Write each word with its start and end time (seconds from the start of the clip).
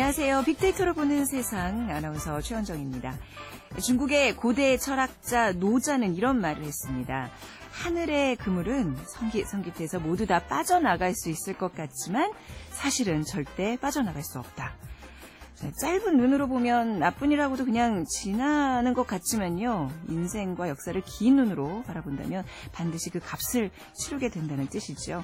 안녕하세요. 0.00 0.44
빅데이터로 0.46 0.94
보는 0.94 1.26
세상 1.26 1.90
아나운서 1.90 2.40
최현정입니다. 2.40 3.18
중국의 3.84 4.34
고대 4.34 4.78
철학자 4.78 5.52
노자는 5.52 6.16
이런 6.16 6.40
말을 6.40 6.64
했습니다. 6.64 7.30
하늘의 7.70 8.36
그물은 8.36 8.96
성깃성깃해서 8.96 10.00
모두 10.00 10.26
다 10.26 10.38
빠져나갈 10.38 11.12
수 11.14 11.28
있을 11.28 11.52
것 11.52 11.74
같지만 11.74 12.32
사실은 12.70 13.24
절대 13.24 13.76
빠져나갈 13.76 14.22
수 14.22 14.38
없다. 14.38 14.72
짧은 15.82 16.16
눈으로 16.16 16.48
보면 16.48 16.98
나뿐이라고도 16.98 17.66
그냥 17.66 18.06
지나는 18.06 18.94
것 18.94 19.06
같지만요. 19.06 19.90
인생과 20.08 20.70
역사를 20.70 20.98
긴 21.02 21.36
눈으로 21.36 21.82
바라본다면 21.86 22.46
반드시 22.72 23.10
그 23.10 23.20
값을 23.20 23.70
치르게 23.92 24.30
된다는 24.30 24.66
뜻이죠. 24.66 25.22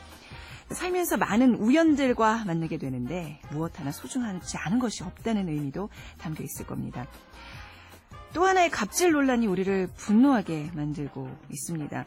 살면서 0.70 1.16
많은 1.16 1.55
우연들과 1.55 2.45
만나게 2.45 2.77
되는데 2.77 3.41
무엇 3.51 3.79
하나 3.79 3.93
소중하지 3.93 4.57
않은 4.59 4.79
것이 4.79 5.05
없다는 5.05 5.48
의미도 5.48 5.88
담겨 6.19 6.43
있을 6.43 6.66
겁니다. 6.66 7.07
또 8.37 8.45
하나의 8.45 8.69
갑질 8.69 9.12
논란이 9.12 9.47
우리를 9.47 9.88
분노하게 9.97 10.73
만들고 10.74 11.27
있습니다. 11.51 12.05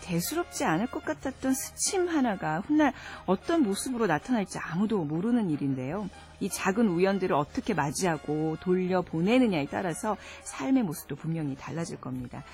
대수롭지 0.00 0.64
않을 0.64 0.86
것 0.86 1.04
같았던 1.04 1.54
스침 1.54 2.08
하나가 2.08 2.60
훗날 2.60 2.92
어떤 3.26 3.64
모습으로 3.64 4.06
나타날지 4.06 4.58
아무도 4.58 5.02
모르는 5.02 5.50
일인데요. 5.50 6.08
이 6.38 6.48
작은 6.48 6.86
우연들을 6.86 7.34
어떻게 7.34 7.74
맞이하고 7.74 8.58
돌려 8.60 9.02
보내느냐에 9.02 9.66
따라서 9.72 10.16
삶의 10.44 10.84
모습도 10.84 11.16
분명히 11.16 11.56
달라질 11.56 12.00
겁니다. 12.00 12.44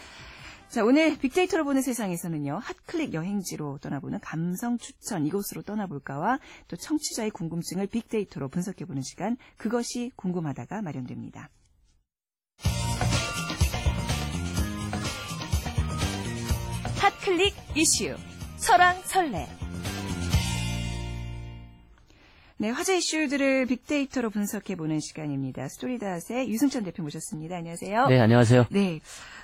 자, 0.70 0.84
오늘 0.84 1.16
빅데이터로 1.16 1.64
보는 1.64 1.80
세상에서는요, 1.80 2.60
핫클릭 2.62 3.14
여행지로 3.14 3.78
떠나보는 3.78 4.20
감성 4.20 4.76
추천 4.76 5.26
이곳으로 5.26 5.62
떠나볼까와 5.62 6.38
또 6.68 6.76
청취자의 6.76 7.30
궁금증을 7.30 7.86
빅데이터로 7.86 8.48
분석해보는 8.48 9.00
시간, 9.00 9.38
그것이 9.56 10.12
궁금하다가 10.16 10.82
마련됩니다. 10.82 11.48
핫클릭 16.98 17.54
이슈, 17.74 18.14
설왕설래. 18.58 19.48
네, 22.60 22.70
화제 22.70 22.98
이슈들을 22.98 23.66
빅데이터로 23.66 24.30
분석해보는 24.30 24.98
시간입니다. 24.98 25.68
스토리닷의 25.68 26.50
유승천 26.50 26.82
대표 26.82 27.04
모셨습니다. 27.04 27.56
안녕하세요. 27.56 28.08
네, 28.08 28.18
안녕하세요. 28.20 28.66
네. 28.70 29.00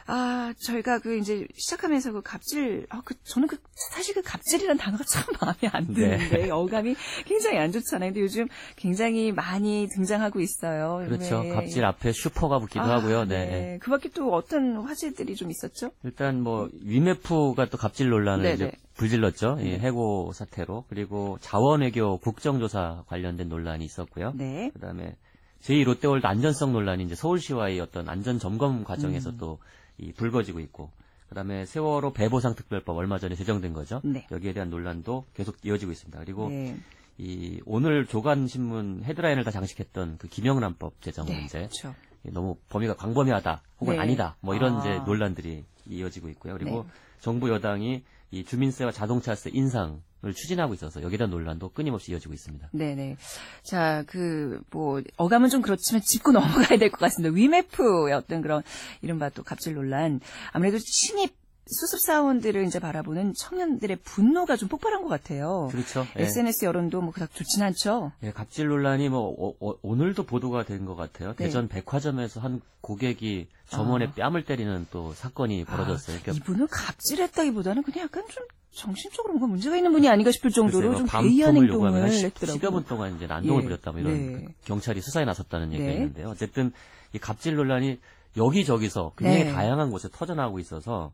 아, 0.06 0.52
저희가 0.58 0.98
그 0.98 1.16
이제 1.16 1.47
시작하면서 1.56 2.12
그 2.12 2.22
갑질, 2.22 2.86
아, 2.91 3.00
그, 3.05 3.14
저는 3.24 3.48
그, 3.48 3.56
사실 3.74 4.14
그 4.14 4.22
갑질이라는 4.22 4.77
단어가 4.77 5.02
참 5.05 5.24
마음에 5.41 5.72
안 5.72 5.86
드는데, 5.86 6.28
네. 6.28 6.50
어감이 6.50 6.94
굉장히 7.24 7.58
안 7.58 7.72
좋잖아요. 7.72 8.10
근데 8.10 8.20
요즘 8.20 8.47
굉장히 8.77 9.32
많이 9.32 9.88
등장하고 9.88 10.41
있어요. 10.41 11.05
그렇죠. 11.06 11.42
네. 11.42 11.48
갑질 11.50 11.84
앞에 11.86 12.12
슈퍼가 12.12 12.58
붙기도 12.58 12.84
아, 12.84 12.97
하고요. 12.97 13.25
네. 13.25 13.47
네. 13.47 13.78
그 13.80 13.91
밖에 13.91 14.10
또 14.10 14.34
어떤 14.34 14.77
화제들이 14.77 15.36
좀 15.36 15.50
있었죠? 15.50 15.91
일단 16.02 16.42
뭐, 16.42 16.69
위메프가 16.82 17.70
또 17.70 17.78
갑질 17.78 18.10
논란을 18.10 18.42
네네. 18.42 18.55
이제 18.55 18.72
불질렀죠. 18.97 19.58
이 19.60 19.72
해고 19.72 20.32
사태로. 20.34 20.84
그리고 20.88 21.38
자원외교 21.41 22.19
국정조사 22.19 23.05
관련된 23.06 23.48
논란이 23.48 23.84
있었고요. 23.84 24.32
네. 24.34 24.70
그 24.75 24.80
다음에 24.80 25.16
제2 25.62 25.84
롯데월드 25.84 26.27
안전성 26.27 26.72
논란이 26.72 27.05
이제 27.05 27.14
서울시와의 27.14 27.80
어떤 27.80 28.08
안전 28.08 28.38
점검 28.38 28.84
과정에서 28.84 29.31
음. 29.31 29.36
또 29.38 29.59
이 29.99 30.12
불거지고 30.12 30.60
있고 30.60 30.91
그다음에 31.28 31.66
세월호 31.66 32.12
배보상 32.12 32.55
특별법 32.55 32.97
얼마 32.97 33.19
전에 33.19 33.34
제정된 33.34 33.72
거죠. 33.72 34.00
네. 34.05 34.27
여기에 34.31 34.53
대한 34.53 34.71
논란도 34.71 35.25
계속 35.34 35.56
이어지고 35.65 35.93
있습니다. 35.93 36.19
그리고 36.21 36.49
네. 36.49 36.77
이 37.19 37.60
오늘 37.65 38.06
조간 38.06 38.47
신문 38.47 39.03
헤드라인을 39.04 39.44
다 39.44 39.50
장식했던 39.50 40.19
그 40.19 40.28
김영란법 40.28 41.00
제정 41.00 41.27
네, 41.27 41.38
문제. 41.38 41.59
그렇죠. 41.59 41.94
너무 42.22 42.56
범위가 42.69 42.94
광범위하다 42.97 43.62
혹은 43.81 43.94
네. 43.94 44.00
아니다 44.00 44.37
뭐 44.41 44.54
이런 44.54 44.77
아. 44.77 44.81
이제 44.81 44.99
논란들이 45.04 45.65
이어지고 45.87 46.28
있고요. 46.31 46.54
그리고 46.54 46.84
네. 46.84 46.91
정부 47.21 47.50
여당이 47.50 48.03
이 48.34 48.45
주민세와 48.45 48.91
자동차세 48.93 49.50
인상을 49.55 50.00
추진하고 50.34 50.75
있어서 50.75 51.03
여기에 51.03 51.19
대한 51.19 51.31
논란도 51.31 51.71
끊임없이 51.71 52.11
이어지고 52.12 52.34
있습니다. 52.34 52.69
네네. 52.72 53.17
자, 53.62 54.03
그, 54.06 54.61
뭐, 54.71 55.00
어감은 55.17 55.50
좀 55.50 55.62
그렇지만 55.62 56.03
짚고 56.03 56.33
넘어가야 56.69 56.78
될 56.78 56.91
것 56.91 56.99
같습니다. 56.99 57.34
위메프의 57.34 58.12
어떤 58.15 58.43
그런 58.43 58.62
이른바 59.03 59.28
또 59.31 59.43
갑질 59.43 59.75
논란. 59.75 60.21
아무래도 60.53 60.78
신입 60.78 61.33
수습사원들을 61.66 62.64
이제 62.66 62.78
바라보는 62.78 63.34
청년들의 63.38 63.97
분노가 64.04 64.56
좀 64.56 64.69
폭발한 64.69 65.02
것 65.02 65.08
같아요. 65.08 65.69
그렇죠. 65.70 66.06
SNS 66.14 66.64
예. 66.64 66.69
여론도 66.69 67.00
뭐 67.00 67.12
그닥 67.12 67.34
좋진 67.34 67.62
않죠. 67.62 68.12
예, 68.22 68.30
갑질 68.32 68.66
논란이 68.69 69.08
뭐 69.08 69.34
어, 69.38 69.54
어, 69.60 69.74
오늘도 69.82 70.24
보도가 70.24 70.64
된 70.64 70.84
것 70.84 70.94
같아요. 70.97 71.30
네. 71.30 71.36
대전 71.36 71.69
백화점에서 71.69 72.41
한 72.41 72.60
고객이 72.82 73.48
점원의 73.70 74.08
아. 74.08 74.12
뺨을 74.14 74.44
때리는 74.44 74.86
또 74.91 75.14
사건이 75.14 75.64
아, 75.66 75.70
벌어졌어요. 75.70 76.19
아, 76.26 76.30
이분은 76.32 76.66
갑질했다기보다는 76.69 77.82
그냥 77.82 78.04
약간 78.04 78.24
좀 78.28 78.44
정신적으로 78.72 79.34
뭔가 79.34 79.47
문제가 79.47 79.76
있는 79.76 79.92
분이 79.92 80.08
아닌가 80.08 80.30
싶을 80.32 80.50
정도로 80.50 80.91
글쎄요, 80.91 81.06
좀 81.06 81.20
괴이한 81.22 81.56
행동을 81.56 81.94
했더라고요. 82.06 82.58
10여 82.58 82.72
분 82.72 82.84
동안 82.84 83.16
이제 83.16 83.26
난동을 83.26 83.62
예. 83.62 83.64
부렸다 83.64 83.92
뭐 83.92 84.00
이런 84.00 84.32
네. 84.32 84.48
경찰이 84.64 85.00
수사에 85.00 85.24
나섰다는 85.24 85.72
얘기가 85.72 85.88
네. 85.88 85.94
있는데요. 85.94 86.28
어쨌든 86.28 86.72
이 87.14 87.19
갑질 87.19 87.54
논란이 87.54 87.98
여기저기서 88.36 89.12
굉장히 89.16 89.44
네. 89.44 89.53
다양한 89.53 89.91
곳에 89.91 90.08
터져나오고 90.12 90.58
있어서 90.58 91.12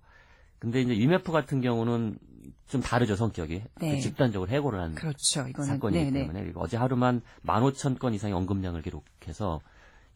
근데 0.60 0.82
이제 0.82 0.97
유메프 0.97 1.32
같은 1.32 1.60
경우는 1.60 2.19
좀 2.69 2.81
다르죠 2.81 3.16
성격이 3.16 3.62
네. 3.81 3.94
그 3.97 4.00
집단적으로 4.00 4.48
해고를 4.50 4.78
한 4.78 4.94
그렇죠. 4.94 5.48
이거는, 5.48 5.66
사건이기 5.66 6.04
네네. 6.12 6.21
때문에 6.21 6.53
어제 6.54 6.76
하루만 6.76 7.22
15,000건 7.44 8.15
이상의 8.15 8.37
언급량을 8.37 8.82
기록해서 8.82 9.60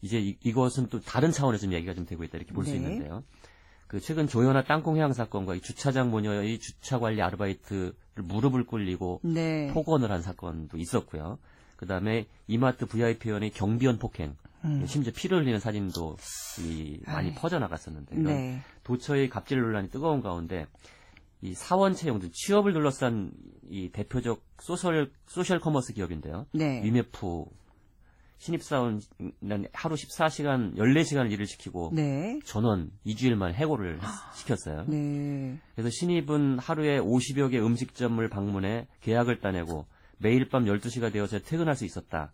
이제 0.01 0.19
이, 0.19 0.53
것은또 0.53 1.01
다른 1.01 1.31
차원에서 1.31 1.63
좀 1.63 1.73
얘기가 1.73 1.93
좀 1.93 2.05
되고 2.05 2.23
있다 2.23 2.37
이렇게 2.37 2.53
볼수 2.53 2.71
네. 2.71 2.77
있는데요. 2.77 3.23
그 3.87 3.99
최근 3.99 4.27
조현아 4.27 4.63
땅콩 4.63 4.97
회항 4.97 5.13
사건과 5.13 5.55
이 5.55 5.61
주차장 5.61 6.11
모녀의 6.11 6.59
주차 6.59 6.99
관리 6.99 7.21
아르바이트를 7.21 7.93
무릎을 8.23 8.65
꿇리고 8.65 9.19
네. 9.23 9.71
폭언을 9.73 10.11
한 10.11 10.21
사건도 10.21 10.77
있었고요. 10.77 11.39
그 11.75 11.85
다음에 11.85 12.25
이마트 12.47 12.85
VIP 12.85 13.02
회원의 13.02 13.51
경비원 13.51 13.99
폭행, 13.99 14.35
음. 14.63 14.85
심지어 14.85 15.11
피를 15.15 15.39
흘리는 15.39 15.59
사진도 15.59 16.17
이 16.59 16.99
많이 17.05 17.29
아이. 17.29 17.35
퍼져 17.35 17.59
나갔었는데 17.59 18.15
네. 18.17 18.61
도처의 18.83 19.29
갑질 19.29 19.59
논란이 19.59 19.89
뜨거운 19.89 20.21
가운데 20.21 20.67
이 21.41 21.53
사원 21.53 21.93
채용들 21.93 22.31
취업을 22.31 22.73
둘러싼 22.73 23.31
이 23.69 23.89
대표적 23.89 24.41
social 24.59 25.11
social 25.27 25.59
commerce 25.59 25.93
기업인데요. 25.93 26.47
네. 26.53 26.81
위메프 26.83 27.45
신입사원 28.37 29.01
하루 29.73 29.95
14시간 29.95 30.75
14시간 30.75 31.31
일을 31.31 31.45
시키고 31.45 31.91
네. 31.93 32.39
전원 32.45 32.91
2주일 33.05 33.35
만 33.35 33.53
해고를 33.53 33.99
아. 34.01 34.31
시켰어요. 34.35 34.85
네. 34.87 35.57
그래서 35.75 35.89
신입은 35.89 36.59
하루에 36.59 36.99
50여 36.99 37.51
개 37.51 37.59
음식점을 37.59 38.27
방문해 38.29 38.87
계약을 39.01 39.39
따내고 39.39 39.85
매일 40.17 40.47
밤 40.49 40.65
12시가 40.65 41.11
되어서 41.11 41.39
퇴근할 41.39 41.75
수 41.75 41.85
있었다. 41.85 42.31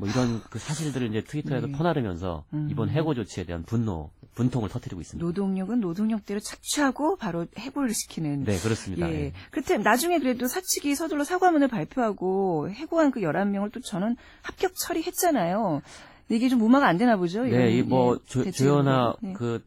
뭐 0.00 0.08
이런 0.08 0.40
그 0.48 0.58
사실들을 0.58 1.08
이제 1.08 1.22
트위터에서 1.22 1.66
네. 1.66 1.72
퍼나르면서 1.72 2.44
음. 2.54 2.68
이번 2.70 2.88
해고 2.88 3.12
조치에 3.14 3.44
대한 3.44 3.64
분노, 3.64 4.10
분통을 4.34 4.70
터뜨리고 4.70 5.02
있습니다. 5.02 5.24
노동력은 5.24 5.80
노동력대로 5.80 6.40
착취하고 6.40 7.16
바로 7.16 7.46
해고를 7.58 7.92
시키는. 7.92 8.44
네, 8.44 8.58
그렇습니다. 8.58 9.10
예. 9.10 9.14
예. 9.14 9.32
그때 9.50 9.76
나중에 9.76 10.18
그래도 10.18 10.48
사측이 10.48 10.94
서둘러 10.94 11.24
사과문을 11.24 11.68
발표하고 11.68 12.70
해고한 12.70 13.10
그 13.10 13.20
11명을 13.20 13.72
또 13.72 13.80
저는 13.80 14.16
합격 14.40 14.72
처리했잖아요. 14.74 15.82
이게 16.30 16.48
좀 16.48 16.60
무마가 16.60 16.88
안 16.88 16.96
되나 16.96 17.16
보죠? 17.16 17.44
네, 17.44 17.70
이뭐 17.72 18.18
예, 18.46 18.50
조연아 18.50 19.16
네. 19.20 19.32
그 19.34 19.62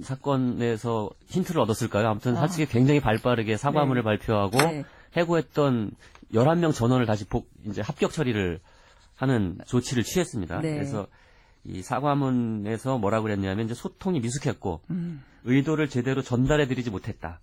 사건에서 0.00 1.10
힌트를 1.26 1.60
얻었을까요? 1.60 2.06
아무튼 2.06 2.36
아. 2.36 2.40
사측이 2.40 2.66
굉장히 2.66 3.00
발빠르게 3.00 3.56
사과문을 3.56 4.02
네. 4.02 4.04
발표하고 4.04 4.58
네. 4.58 4.84
해고했던 5.16 5.90
11명 6.32 6.74
전원을 6.74 7.06
다시 7.06 7.24
복, 7.26 7.50
이제 7.66 7.82
합격 7.82 8.12
처리를 8.12 8.60
하는 9.14 9.58
조치를 9.66 10.02
취했습니다. 10.02 10.60
네. 10.60 10.74
그래서 10.74 11.06
이 11.64 11.82
사과문에서 11.82 12.98
뭐라고 12.98 13.24
그랬냐면 13.24 13.66
이제 13.66 13.74
소통이 13.74 14.20
미숙했고 14.20 14.80
음. 14.90 15.22
의도를 15.44 15.88
제대로 15.88 16.22
전달해 16.22 16.66
드리지 16.66 16.90
못했다. 16.90 17.40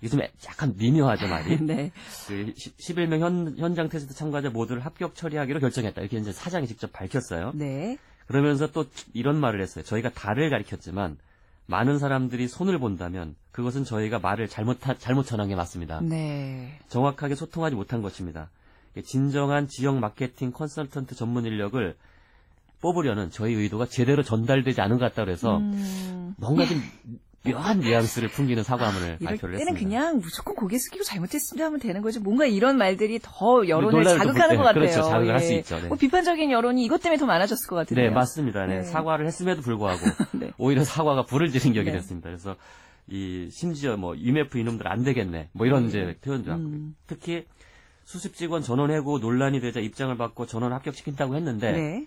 이게 0.00 0.08
좀 0.08 0.20
약간 0.46 0.74
미묘하죠 0.76 1.28
말이. 1.28 1.60
네. 1.64 1.90
그 2.28 2.52
11명 2.54 3.20
현, 3.20 3.54
현장 3.58 3.88
테스트 3.88 4.14
참가자 4.14 4.50
모두를 4.50 4.84
합격 4.84 5.14
처리하기로 5.14 5.60
결정했다. 5.60 6.00
이렇게 6.00 6.18
이제 6.18 6.32
사장이 6.32 6.66
직접 6.66 6.92
밝혔어요. 6.92 7.52
네. 7.54 7.98
그러면서 8.26 8.70
또 8.70 8.86
이런 9.12 9.38
말을 9.38 9.60
했어요. 9.60 9.84
저희가 9.84 10.10
달을 10.10 10.50
가리켰지만 10.50 11.18
많은 11.66 11.98
사람들이 11.98 12.48
손을 12.48 12.78
본다면 12.78 13.36
그것은 13.52 13.84
저희가 13.84 14.18
말을 14.18 14.48
잘못 14.48 14.78
잘못 14.98 15.24
전한 15.24 15.48
게 15.48 15.54
맞습니다. 15.54 16.00
네. 16.00 16.78
정확하게 16.88 17.34
소통하지 17.34 17.76
못한 17.76 18.02
것입니다. 18.02 18.50
진정한 19.04 19.66
지역 19.68 19.98
마케팅 19.98 20.52
컨설턴트 20.52 21.14
전문 21.14 21.46
인력을 21.46 21.96
뽑으려는 22.80 23.30
저희 23.30 23.54
의도가 23.54 23.86
제대로 23.86 24.22
전달되지 24.22 24.80
않은 24.80 24.98
것 24.98 25.06
같다 25.06 25.24
그래서 25.24 25.56
음. 25.56 26.34
뭔가 26.36 26.66
좀 26.66 26.82
묘한 27.44 27.80
뉘앙스를 27.80 28.28
풍기는 28.30 28.62
사과문을 28.62 29.18
발표를 29.22 29.58
때는 29.58 29.72
했습니다. 29.74 29.78
그냥 29.78 30.18
무조건 30.18 30.54
고개 30.56 30.78
숙이고 30.78 31.04
잘못했습니다 31.04 31.66
하면 31.66 31.78
되는 31.78 32.00
거죠. 32.00 32.20
뭔가 32.20 32.46
이런 32.46 32.78
말들이 32.78 33.18
더 33.22 33.68
여론을 33.68 34.02
자극하는 34.04 34.48
네, 34.50 34.56
것 34.56 34.62
같아요. 34.62 34.80
그렇죠. 34.80 35.02
자극을 35.02 35.34
할수 35.34 35.52
예. 35.52 35.56
있죠. 35.58 35.78
네. 35.80 35.88
뭐 35.88 35.96
비판적인 35.96 36.50
여론이 36.50 36.82
이것 36.84 37.02
때문에 37.02 37.18
더 37.18 37.26
많아졌을 37.26 37.68
것 37.68 37.76
같은데요. 37.76 38.08
네, 38.08 38.14
맞습니다. 38.14 38.66
네, 38.66 38.76
네. 38.76 38.82
사과를 38.82 39.26
했음에도 39.26 39.60
불구하고 39.60 40.00
네. 40.40 40.52
오히려 40.56 40.84
사과가 40.84 41.26
불을 41.26 41.50
지른 41.50 41.74
격이 41.74 41.90
네. 41.90 41.92
됐습니다. 41.98 42.30
그래서 42.30 42.56
이 43.08 43.48
심지어 43.50 43.98
뭐 43.98 44.14
IMF 44.14 44.56
이놈들 44.56 44.88
안 44.88 45.04
되겠네. 45.04 45.50
뭐 45.52 45.66
이런 45.66 45.86
이제 45.86 46.16
표현도 46.22 46.50
하고 46.50 46.62
음. 46.62 46.96
특히 47.06 47.44
수습 48.04 48.34
직원 48.34 48.62
전원 48.62 48.90
해고 48.90 49.18
논란이 49.18 49.60
되자 49.60 49.80
입장을 49.80 50.16
받고 50.16 50.46
전원 50.46 50.72
합격시킨다고 50.72 51.36
했는데 51.36 51.72
네. 51.72 52.04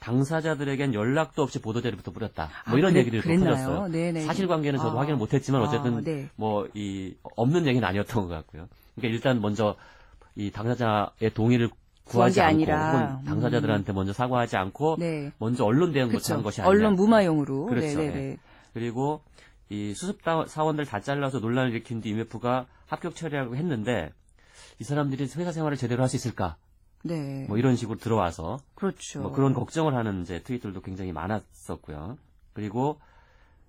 당사자들에겐 0.00 0.94
연락도 0.94 1.42
없이 1.42 1.60
보도 1.60 1.80
자료부터 1.82 2.10
뿌렸다. 2.12 2.48
뭐 2.66 2.74
아, 2.76 2.78
이런 2.78 2.92
그래- 2.92 3.00
얘기를 3.00 3.20
또 3.20 3.24
그랬나요? 3.24 3.54
풀렸어요. 3.56 3.88
네네. 3.88 4.20
사실관계는 4.22 4.78
저도 4.78 4.96
아. 4.98 5.00
확인을 5.00 5.16
못했지만 5.18 5.62
어쨌든 5.62 5.96
아, 5.98 6.00
네. 6.02 6.28
뭐이 6.36 7.16
없는 7.36 7.66
얘기는 7.66 7.86
아니었던 7.86 8.28
것 8.28 8.34
같고요. 8.34 8.68
그러니까 8.94 9.14
일단 9.14 9.40
먼저 9.40 9.74
이 10.34 10.50
당사자의 10.50 11.30
동의를 11.34 11.70
구하지 12.04 12.40
않고 12.40 12.54
아니라, 12.54 12.90
혹은 13.10 13.24
당사자들한테 13.24 13.92
먼저 13.92 14.12
사과하지 14.12 14.56
않고 14.56 14.96
네. 15.00 15.32
먼저 15.38 15.64
언론 15.64 15.92
대응부터 15.92 16.18
그렇죠. 16.18 16.34
한 16.34 16.42
것이 16.42 16.60
아니냐. 16.60 16.70
언론 16.70 16.94
무마용으로. 16.94 17.66
그렇죠. 17.66 17.98
네네네. 17.98 18.36
그리고 18.74 19.22
이 19.70 19.92
수습 19.94 20.22
다- 20.22 20.44
사원들 20.46 20.84
다 20.86 21.00
잘라서 21.00 21.40
논란을 21.40 21.72
일으킨 21.72 22.00
뒤 22.00 22.10
IMF가 22.12 22.66
합격 22.86 23.16
처리하고 23.16 23.56
했는데 23.56 24.12
이 24.78 24.84
사람들이 24.84 25.24
회사 25.36 25.50
생활을 25.50 25.76
제대로 25.76 26.02
할 26.02 26.08
수 26.08 26.14
있을까? 26.16 26.56
네. 27.02 27.46
뭐 27.48 27.56
이런 27.58 27.76
식으로 27.76 27.98
들어와서 27.98 28.58
그렇죠. 28.74 29.20
뭐 29.22 29.32
그런 29.32 29.54
걱정을 29.54 29.94
하는 29.94 30.22
이제 30.22 30.42
트윗들도 30.42 30.80
굉장히 30.82 31.12
많았었고요. 31.12 32.18
그리고 32.52 33.00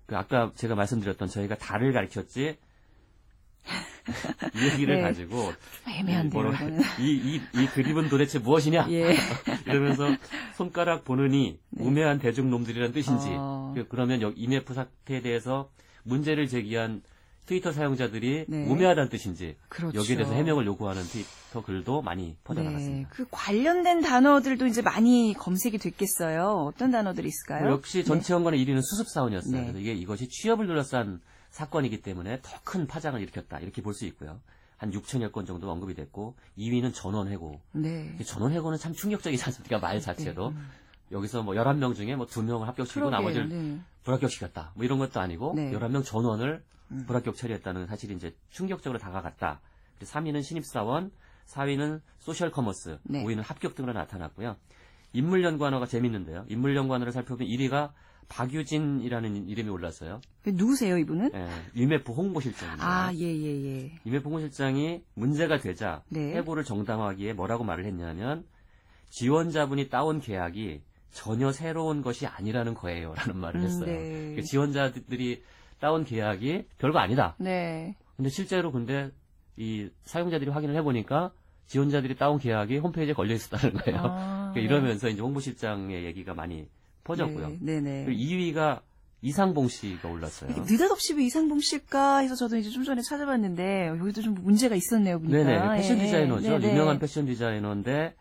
그 0.06 0.16
아까 0.16 0.50
제가 0.54 0.74
말씀드렸던 0.74 1.28
저희가 1.28 1.56
달을 1.56 1.92
가리켰지 1.92 2.56
이 4.54 4.64
얘기를 4.72 4.96
네. 4.96 5.02
가지고 5.02 5.52
애매한데요. 5.86 6.42
뭐라- 6.42 6.54
이거는. 6.54 6.80
이, 7.00 7.12
이, 7.12 7.40
이 7.62 7.66
그림은 7.66 8.08
도대체 8.08 8.38
무엇이냐 8.38 8.86
예. 8.90 9.14
이러면서 9.66 10.08
손가락 10.56 11.04
보느니 11.04 11.60
네. 11.70 11.84
우매한 11.84 12.18
대중놈들이란 12.18 12.92
뜻인지 12.92 13.28
어. 13.32 13.72
그- 13.76 13.86
그러면 13.88 14.22
IMF 14.24 14.72
사태에 14.72 15.20
대해서 15.20 15.70
문제를 16.04 16.48
제기한 16.48 17.02
트위터 17.48 17.72
사용자들이 17.72 18.44
네. 18.46 18.66
우매하다는 18.66 19.08
뜻인지 19.08 19.56
그렇죠. 19.70 19.98
여기에 19.98 20.16
대해서 20.16 20.34
해명을 20.34 20.66
요구하는 20.66 21.02
트위터 21.02 21.62
글도 21.64 22.02
많이 22.02 22.36
퍼져나갔습니다. 22.44 22.98
네. 22.98 23.06
그 23.10 23.26
관련된 23.30 24.02
단어들도 24.02 24.66
이제 24.66 24.82
많이 24.82 25.34
검색이 25.36 25.78
됐겠어요. 25.78 26.66
어떤 26.68 26.90
단어들이 26.90 27.26
있을까요? 27.28 27.62
뭐 27.64 27.72
역시 27.72 28.04
전체 28.04 28.34
연관의 28.34 28.62
1위는 28.64 28.82
수습사원이었어요. 28.82 29.52
네. 29.56 29.62
그래서 29.62 29.78
이게 29.78 29.94
이것이 29.94 30.28
취업을 30.28 30.66
둘러싼 30.66 31.20
사건이기 31.50 32.02
때문에 32.02 32.40
더 32.42 32.58
큰 32.64 32.86
파장을 32.86 33.18
일으켰다. 33.18 33.60
이렇게 33.60 33.80
볼 33.80 33.94
수 33.94 34.04
있고요. 34.04 34.40
한 34.76 34.92
6천여 34.92 35.32
건 35.32 35.46
정도 35.46 35.70
언급이 35.70 35.94
됐고 35.94 36.36
2위는 36.58 36.92
전원해고. 36.94 37.60
네. 37.72 38.14
이 38.20 38.24
전원해고는 38.24 38.76
참 38.78 38.92
충격적이지 38.92 39.42
않습니까? 39.42 39.78
말 39.78 40.00
자체도. 40.02 40.52
여기서 41.12 41.42
뭐 41.42 41.54
11명 41.54 41.94
중에 41.96 42.14
뭐 42.14 42.26
2명을 42.26 42.64
합격시키고 42.66 43.06
그러게요. 43.06 43.18
나머지를 43.18 43.48
네. 43.48 43.78
불합격시켰다. 44.04 44.72
뭐 44.74 44.84
이런 44.84 44.98
것도 44.98 45.18
아니고 45.18 45.54
네. 45.56 45.72
11명 45.72 46.04
전원을 46.04 46.62
음. 46.62 46.77
불합격 47.06 47.36
처리했다는 47.36 47.86
사실이 47.86 48.14
이제 48.14 48.34
충격적으로 48.50 48.98
다가갔다. 48.98 49.60
3위는 50.00 50.42
신입사원, 50.42 51.10
4위는 51.46 52.00
social 52.18 52.50
commerce, 52.50 52.98
네. 53.04 53.24
5위는 53.24 53.42
합격 53.42 53.74
등으로 53.74 53.92
나타났고요. 53.92 54.56
인물 55.12 55.42
연관어가 55.42 55.86
재밌는데요. 55.86 56.44
인물 56.48 56.76
연관어를 56.76 57.12
살펴보면 57.12 57.50
1위가 57.50 57.92
박유진이라는 58.28 59.48
이름이 59.48 59.70
올랐어요. 59.70 60.20
그 60.42 60.50
누구세요, 60.50 60.98
이분은? 60.98 61.30
예, 61.34 61.48
유메프 61.74 62.12
홍보실장입니다. 62.12 62.86
아, 62.86 63.12
예, 63.14 63.20
예, 63.20 63.64
예. 63.64 63.92
유메프 64.04 64.24
홍보실장이 64.24 65.02
문제가 65.14 65.58
되자 65.58 66.02
네. 66.10 66.34
해고를 66.34 66.64
정당화하기에 66.64 67.32
뭐라고 67.32 67.64
말을 67.64 67.86
했냐면 67.86 68.44
지원자분이 69.10 69.88
따온 69.88 70.20
계약이 70.20 70.82
전혀 71.10 71.52
새로운 71.52 72.02
것이 72.02 72.26
아니라는 72.26 72.74
거예요 72.74 73.14
라는 73.14 73.38
말을 73.38 73.60
음, 73.60 73.64
했어요. 73.64 73.86
네. 73.86 74.34
그 74.36 74.42
지원자들이 74.42 75.42
따온 75.80 76.04
계약이 76.04 76.64
별거 76.78 76.98
아니다. 76.98 77.34
네. 77.38 77.94
근데 78.16 78.30
실제로 78.30 78.72
근데 78.72 79.10
이 79.56 79.88
사용자들이 80.04 80.50
확인을 80.50 80.74
해보니까 80.76 81.32
지원자들이 81.66 82.16
따온 82.16 82.38
계약이 82.38 82.78
홈페이지에 82.78 83.14
걸려 83.14 83.34
있었다는 83.34 83.74
거예요. 83.78 84.00
아, 84.02 84.52
그러니까 84.52 84.60
이러면서 84.60 85.08
이제 85.08 85.20
홍보실장의 85.20 86.04
얘기가 86.04 86.34
많이 86.34 86.66
퍼졌고요. 87.04 87.58
네, 87.60 87.80
네. 87.80 88.04
그리고 88.06 88.20
2위가 88.20 88.80
이상봉 89.20 89.68
씨가 89.68 90.08
올랐어요. 90.08 90.50
느닷없이 90.64 91.14
왜 91.14 91.24
이상봉 91.24 91.60
씨일까 91.60 92.18
해서 92.18 92.34
저도 92.36 92.56
이제 92.56 92.70
좀 92.70 92.84
전에 92.84 93.02
찾아봤는데 93.02 93.88
여기도 93.88 94.22
좀 94.22 94.34
문제가 94.34 94.76
있었네요, 94.76 95.18
보니까. 95.18 95.44
네네, 95.44 95.76
패션 95.76 95.98
예, 95.98 96.04
디자이너죠. 96.04 96.58
네네. 96.58 96.72
유명한 96.72 96.98
패션 96.98 97.26
디자이너인데 97.26 98.14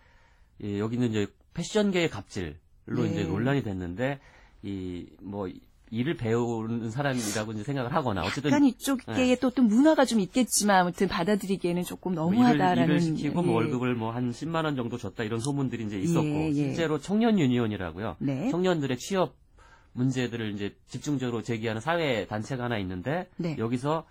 예, 0.63 0.79
여기는 0.79 1.07
이제 1.09 1.27
패션계의 1.53 2.09
갑질로 2.09 2.55
네. 2.87 3.09
이제 3.11 3.23
논란이 3.23 3.63
됐는데 3.63 4.19
이 4.63 5.05
뭐 5.21 5.47
일을 5.89 6.17
배우는 6.17 6.91
사람이라고 6.91 7.53
이제 7.53 7.63
생각을 7.63 7.93
하거나 7.93 8.23
어쨌든 8.23 8.51
약간 8.51 8.65
이쪽에 8.65 9.35
또 9.39 9.47
어떤 9.47 9.67
문화가 9.67 10.03
좀 10.05 10.19
있겠지만 10.19 10.81
아무튼 10.81 11.07
받아들이기에는 11.07 11.83
조금 11.83 12.15
뭐 12.15 12.25
너무하다라는 12.25 12.83
일을, 12.83 12.95
일을 12.95 13.01
시키고 13.01 13.41
뭐 13.41 13.53
예. 13.53 13.55
월급을 13.55 13.95
뭐 13.95 14.11
한 14.11 14.31
10만 14.31 14.65
원 14.65 14.75
정도 14.75 14.97
줬다 14.97 15.23
이런 15.23 15.39
소문들이 15.39 15.85
이제 15.85 15.99
있었고 15.99 16.25
예, 16.25 16.47
예. 16.49 16.53
실제로 16.53 16.99
청년 16.99 17.37
유니온이라고요. 17.39 18.15
네. 18.19 18.49
청년들의 18.49 18.97
취업 18.97 19.35
문제들을 19.93 20.53
이제 20.53 20.75
집중적으로 20.87 21.41
제기하는 21.41 21.81
사회 21.81 22.25
단체가 22.27 22.65
하나 22.65 22.77
있는데 22.79 23.29
네. 23.37 23.55
여기서 23.57 24.05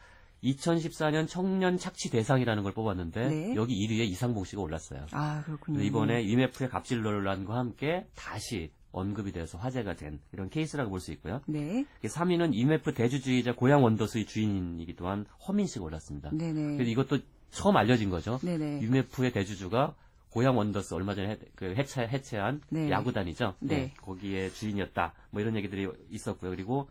2014년 0.44 1.26
청년 1.28 1.78
착취 1.78 2.10
대상이라는 2.10 2.62
걸 2.62 2.72
뽑았는데 2.72 3.28
네. 3.28 3.54
여기 3.56 3.74
1위에 3.86 4.06
이상봉 4.08 4.44
씨가 4.44 4.62
올랐어요. 4.62 5.06
아, 5.12 5.42
그렇군요. 5.44 5.80
이번에 5.82 6.16
IMF의 6.16 6.68
갑질 6.68 7.02
논란과 7.02 7.56
함께 7.56 8.06
다시 8.14 8.70
언급이 8.96 9.32
돼서 9.32 9.58
화제가 9.58 9.94
된 9.94 10.20
이런 10.32 10.48
케이스라고 10.48 10.90
볼 10.90 11.00
수 11.00 11.12
있고요. 11.12 11.40
네. 11.46 11.84
3위는 12.02 12.52
IMF 12.54 12.94
대주주이자 12.94 13.54
고향 13.54 13.84
원더스의 13.84 14.26
주인이기도 14.26 15.06
한 15.06 15.26
허민 15.46 15.66
씨가 15.66 15.84
올랐습니다. 15.84 16.30
네네. 16.32 16.82
이것도 16.84 17.18
처음 17.50 17.76
알려진 17.76 18.10
거죠. 18.10 18.38
네네. 18.42 18.80
IMF의 18.80 19.32
대주주가 19.32 19.94
고향 20.30 20.56
원더스 20.58 20.94
얼마 20.94 21.14
전에 21.14 21.30
해, 21.30 21.38
그 21.54 21.74
해체, 21.76 22.02
해체한 22.02 22.60
네. 22.70 22.90
야구단이죠. 22.90 23.54
네. 23.60 23.94
거기에 24.02 24.50
주인이었다. 24.50 25.14
뭐 25.30 25.40
이런 25.40 25.56
얘기들이 25.56 25.88
있었고요. 26.10 26.50
그리고 26.50 26.88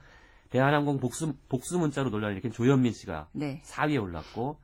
대한항공 0.50 1.00
복수, 1.00 1.34
복수 1.50 1.78
문자로 1.80 2.10
논란을 2.10 2.34
일으킨 2.36 2.52
조현민 2.52 2.94
씨가 2.94 3.28
네. 3.34 3.62
4위에 3.66 4.02
올랐고 4.02 4.58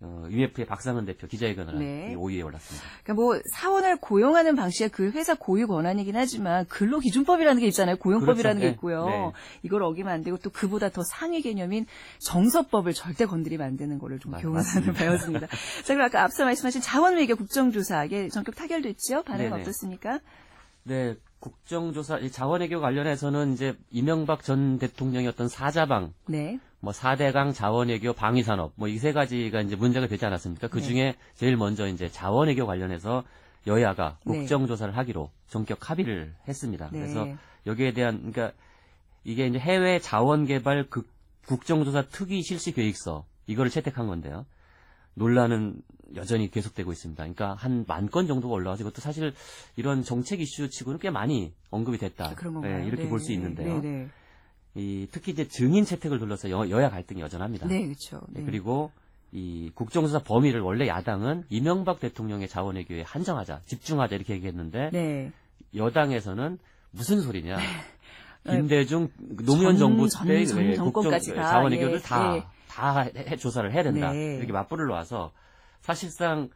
어, 0.00 0.24
IMF의 0.30 0.66
박상은 0.66 1.06
대표 1.06 1.26
기자회견을 1.26 1.78
네. 1.78 2.08
한 2.08 2.16
5위에 2.16 2.44
올랐습니다. 2.44 2.86
그러니까 3.02 3.14
뭐 3.14 3.40
사원을 3.54 3.96
고용하는 3.96 4.54
방식이 4.54 4.90
그 4.90 5.10
회사 5.12 5.34
고유 5.34 5.66
권한이긴 5.66 6.14
하지만 6.16 6.66
근로 6.66 7.00
기준법이라는 7.00 7.60
게 7.60 7.66
있잖아요. 7.68 7.96
고용법이라는 7.96 8.60
그렇죠. 8.60 8.60
게 8.60 8.66
네. 8.66 8.72
있고요. 8.74 9.06
네. 9.06 9.32
이걸 9.62 9.82
어기면 9.82 10.12
안 10.12 10.22
되고 10.22 10.36
또 10.36 10.50
그보다 10.50 10.90
더 10.90 11.02
상위 11.02 11.40
개념인 11.40 11.86
정서법을 12.18 12.92
절대 12.92 13.24
건드리면 13.24 13.66
안 13.66 13.76
되는 13.78 13.98
거를 13.98 14.18
좀 14.18 14.32
맞- 14.32 14.44
맞습니다. 14.44 14.92
배웠습니다. 14.92 15.46
자, 15.46 15.94
그럼 15.94 16.02
아까 16.02 16.24
앞서 16.24 16.44
말씀하신 16.44 16.82
자원외교 16.82 17.34
국정조사 17.36 18.04
이게 18.04 18.28
전격 18.28 18.54
타결됐죠? 18.54 19.22
반응 19.22 19.48
네네. 19.48 19.62
어떻습니까? 19.62 20.20
네, 20.82 21.16
국정조사, 21.40 22.18
이 22.18 22.30
자원외교 22.30 22.80
관련해서는 22.80 23.54
이제 23.54 23.74
이명박 23.90 24.42
전 24.44 24.78
대통령의 24.78 25.28
어떤 25.28 25.48
사자방, 25.48 26.12
네. 26.26 26.58
뭐 26.80 26.92
4대강 26.92 27.54
자원외교 27.54 28.12
방위산업, 28.12 28.72
뭐 28.76 28.88
이 28.88 28.98
세 28.98 29.12
가지가 29.12 29.60
이제 29.62 29.76
문제가 29.76 30.06
되지 30.06 30.24
않았습니까? 30.26 30.68
그 30.68 30.78
네. 30.80 30.84
중에 30.86 31.14
제일 31.34 31.56
먼저 31.56 31.86
이제 31.88 32.08
자원외교 32.08 32.66
관련해서 32.66 33.24
여야가 33.66 34.18
네. 34.24 34.38
국정조사를 34.38 34.96
하기로 34.96 35.30
전격 35.48 35.90
합의를 35.90 36.34
했습니다. 36.46 36.88
네. 36.92 37.00
그래서 37.00 37.26
여기에 37.66 37.92
대한, 37.92 38.18
그러니까 38.30 38.52
이게 39.24 39.46
이제 39.46 39.58
해외 39.58 39.98
자원개발 39.98 40.88
국- 40.88 41.08
국정조사 41.46 42.02
특위 42.10 42.42
실시 42.42 42.72
계획서, 42.72 43.24
이거를 43.46 43.70
채택한 43.70 44.06
건데요. 44.06 44.46
논란은 45.14 45.80
여전히 46.14 46.50
계속되고 46.50 46.92
있습니다. 46.92 47.20
그러니까 47.22 47.54
한 47.54 47.84
만 47.88 48.08
건 48.08 48.26
정도가 48.26 48.54
올라와서 48.54 48.82
이것도 48.82 49.00
사실 49.00 49.32
이런 49.76 50.02
정책 50.04 50.40
이슈 50.40 50.68
치고는 50.70 50.98
꽤 51.00 51.10
많이 51.10 51.52
언급이 51.70 51.98
됐다. 51.98 52.34
네, 52.60 52.86
이렇게 52.86 53.04
네. 53.04 53.08
볼수 53.08 53.32
있는데요. 53.32 53.80
이 54.76 55.08
특히 55.10 55.32
이제 55.32 55.48
증인 55.48 55.84
채택을 55.84 56.18
둘러서 56.18 56.50
여, 56.50 56.68
여야 56.68 56.90
갈등이 56.90 57.20
여전합니다. 57.20 57.66
네, 57.66 57.84
그렇죠. 57.86 58.20
네, 58.28 58.40
네. 58.40 58.46
그리고 58.46 58.90
이 59.32 59.70
국정조사 59.74 60.20
범위를 60.20 60.60
원래 60.60 60.86
야당은 60.86 61.44
이명박 61.48 61.98
대통령의 61.98 62.46
자원외교에 62.48 63.02
한정하자, 63.02 63.62
집중하자 63.66 64.14
이렇게 64.16 64.34
얘기했는데 64.34 64.90
네. 64.92 65.32
여당에서는 65.74 66.58
무슨 66.90 67.20
소리냐? 67.22 67.56
네. 67.56 67.62
김대중 68.46 69.08
노무현 69.18 69.76
전- 69.76 69.96
정부 69.96 70.08
전- 70.08 70.26
때 70.28 70.76
국정 70.76 71.10
다, 71.10 71.50
자원외교를 71.50 71.94
예, 71.96 71.98
다, 72.00 72.36
예. 72.36 72.44
다 72.68 73.00
해- 73.00 73.36
조사를 73.36 73.72
해야 73.72 73.82
된다. 73.82 74.12
네. 74.12 74.36
이렇게 74.36 74.52
맞불을 74.52 74.86
놓아서 74.86 75.32
사실상 75.80 76.50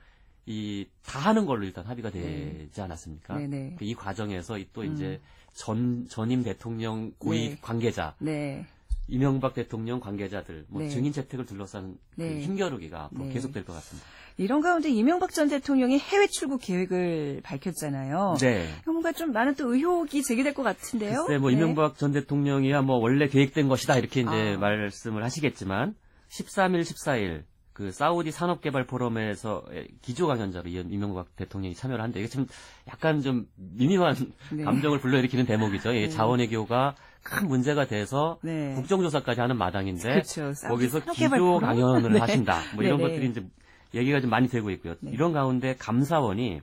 이 0.47 0.87
다 1.05 1.19
하는 1.19 1.45
걸로 1.47 1.65
일단 1.65 1.85
합의가 1.87 2.11
네. 2.11 2.21
되지 2.21 2.81
않았습니까? 2.81 3.37
네네. 3.37 3.77
이 3.81 3.95
과정에서 3.95 4.59
이또 4.59 4.83
음. 4.83 4.93
이제 4.95 5.21
전 5.53 6.07
전임 6.09 6.43
대통령 6.43 7.13
고위 7.19 7.51
네. 7.51 7.59
관계자 7.61 8.15
네. 8.19 8.67
이명박 9.09 9.55
대통령 9.55 9.99
관계자들, 10.01 10.67
뭐 10.69 10.83
네. 10.83 10.89
증인 10.89 11.13
채택을 11.13 11.45
둘러싼 11.45 11.99
그 12.15 12.23
네. 12.23 12.35
그 12.35 12.41
힘겨루기가 12.41 13.05
앞으로 13.05 13.25
네. 13.25 13.33
계속될 13.33 13.65
것 13.65 13.73
같습니다. 13.75 14.07
이런 14.37 14.63
가운데 14.63 14.89
이명박 14.89 15.33
전 15.33 15.49
대통령이 15.49 15.99
해외 15.99 16.27
출국 16.29 16.61
계획을 16.63 17.41
밝혔잖아요. 17.43 18.37
네. 18.41 18.69
뭔가 18.87 19.13
좀 19.13 19.33
많은 19.33 19.55
또 19.57 19.75
의혹이 19.75 20.23
제기될 20.23 20.55
것 20.55 20.63
같은데요. 20.63 21.25
글쎄, 21.27 21.39
뭐 21.39 21.51
네. 21.51 21.57
이명박 21.57 21.99
전 21.99 22.13
대통령이야 22.13 22.83
뭐 22.83 22.97
원래 22.97 23.29
계획된 23.29 23.69
것이다 23.69 23.99
이렇게 23.99 24.21
이제 24.21 24.55
아. 24.55 24.59
말씀을 24.59 25.25
하시겠지만 25.25 25.95
13일, 26.31 26.83
14일 26.83 27.43
그 27.73 27.93
사우디 27.93 28.31
산업개발 28.31 28.87
포럼에서 28.87 29.65
기조 30.03 30.27
강연자로 30.27 30.69
이명박 30.69 31.35
대통령이 31.37 31.75
참여를 31.75 32.03
한데 32.03 32.21
이게 32.21 32.29
참 32.29 32.47
약간 32.89 33.23
좀 33.23 33.47
미묘한 33.57 34.15
네. 34.53 34.65
감정을 34.65 35.01
불러일으키는 35.01 35.47
대목이죠. 35.47 35.93
이 35.93 36.01
네. 36.03 36.09
자원외교가 36.09 36.95
큰 37.23 37.49
문제가 37.49 37.87
돼서 37.87 38.39
네. 38.43 38.75
국정조사까지 38.75 39.41
하는 39.41 39.57
마당인데 39.57 40.03
그렇죠. 40.03 40.53
거기서 40.69 41.01
기조 41.13 41.59
강연을 41.59 42.13
네. 42.13 42.19
하신다. 42.19 42.61
뭐 42.75 42.85
이런 42.85 42.99
네, 42.99 43.05
네. 43.05 43.11
것들이 43.11 43.31
이제 43.31 43.47
얘기가 43.95 44.21
좀 44.21 44.31
많이 44.31 44.49
되고 44.49 44.71
있고요. 44.71 44.95
이런 45.03 45.33
가운데 45.33 45.77
감사원이 45.77 46.61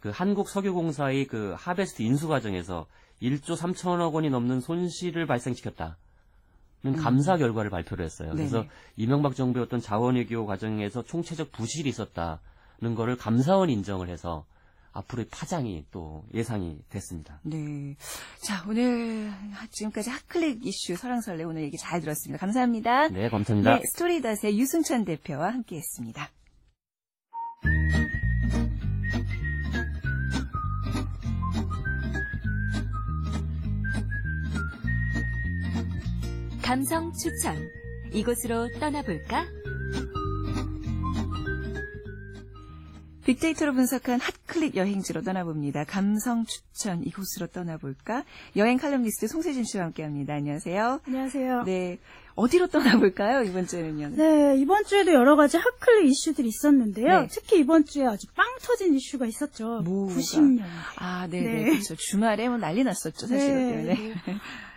그 0.00 0.10
한국석유공사의 0.10 1.26
그 1.26 1.54
하베스트 1.56 2.02
인수 2.02 2.28
과정에서 2.28 2.86
1조 3.22 3.56
3천억 3.56 4.12
원이 4.12 4.28
넘는 4.30 4.60
손실을 4.60 5.26
발생시켰다. 5.26 5.96
음. 6.84 6.96
감사 6.96 7.36
결과를 7.36 7.70
발표를 7.70 8.04
했어요. 8.04 8.30
그래서 8.32 8.64
이명박 8.96 9.34
정부의 9.34 9.64
어떤 9.64 9.80
자원외교 9.80 10.46
과정에서 10.46 11.02
총체적 11.02 11.52
부실이 11.52 11.88
있었다는 11.88 12.94
거를 12.94 13.16
감사원 13.16 13.70
인정을 13.70 14.08
해서 14.08 14.44
앞으로의 14.92 15.26
파장이 15.30 15.86
또 15.90 16.24
예상이 16.34 16.78
됐습니다. 16.88 17.40
네. 17.42 17.96
자, 18.40 18.64
오늘 18.68 19.32
지금까지 19.70 20.10
핫클릭 20.10 20.64
이슈 20.64 20.94
설랑설레 20.94 21.42
오늘 21.44 21.62
얘기 21.62 21.76
잘 21.76 22.00
들었습니다. 22.00 22.38
감사합니다. 22.38 23.08
네, 23.08 23.28
감사합니다. 23.28 23.76
네, 23.76 23.82
스토리닷의 23.92 24.58
유승찬 24.58 25.04
대표와 25.04 25.52
함께 25.52 25.76
했습니다. 25.76 26.30
감성 36.64 37.12
추천. 37.12 37.68
이곳으로 38.10 38.70
떠나볼까? 38.80 39.44
빅데이터로 43.26 43.74
분석한 43.74 44.18
핫클릭 44.18 44.74
여행지로 44.74 45.20
떠나봅니다. 45.20 45.84
감성 45.84 46.46
추천 46.46 47.04
이곳으로 47.04 47.48
떠나볼까? 47.48 48.24
여행 48.56 48.78
칼럼니스트 48.78 49.28
송세진 49.28 49.64
씨와 49.64 49.84
함께합니다. 49.84 50.32
안녕하세요. 50.32 51.00
안녕하세요. 51.06 51.64
네, 51.64 51.98
어디로 52.34 52.68
떠나볼까요? 52.68 53.42
이번 53.42 53.66
주에는요. 53.66 54.16
네, 54.16 54.56
이번 54.56 54.84
주에도 54.84 55.12
여러 55.12 55.36
가지 55.36 55.58
핫클릭 55.58 56.10
이슈들이 56.10 56.48
있었는데요. 56.48 57.20
네. 57.20 57.28
특히 57.30 57.58
이번 57.58 57.84
주에 57.84 58.06
아주 58.06 58.26
빵 58.34 58.46
터진 58.62 58.94
이슈가 58.94 59.26
있었죠. 59.26 59.82
뭐가? 59.82 60.14
90년. 60.14 60.62
아, 60.96 61.26
네네. 61.26 61.46
네. 61.46 61.64
그렇죠. 61.72 61.94
주말에 61.94 62.48
뭐 62.48 62.56
난리 62.56 62.84
났었죠, 62.84 63.26
사실. 63.26 63.54
네. 63.54 63.82
네. 63.82 64.14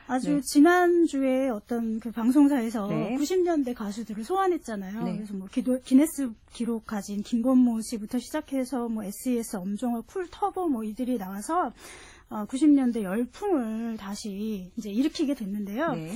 아주 0.07 0.35
네. 0.35 0.41
지난주에 0.41 1.49
어떤 1.49 1.99
그 1.99 2.11
방송사에서 2.11 2.87
네. 2.87 3.15
90년대 3.17 3.75
가수들을 3.75 4.23
소환했잖아요. 4.23 5.03
네. 5.03 5.15
그래서 5.17 5.33
뭐 5.33 5.47
기도, 5.51 5.79
기네스 5.81 6.31
기록 6.53 6.85
가진 6.87 7.21
김건모 7.21 7.81
씨부터 7.81 8.19
시작해서 8.19 8.87
뭐 8.87 9.03
SES, 9.03 9.57
엄정화, 9.57 10.01
쿨 10.07 10.27
터보 10.31 10.69
뭐 10.69 10.83
이들이 10.83 11.17
나와서 11.17 11.73
어, 12.29 12.45
90년대 12.45 13.03
열풍을 13.03 13.97
다시 13.97 14.71
이제 14.77 14.89
일으키게 14.89 15.33
됐는데요. 15.33 15.91
네. 15.91 16.13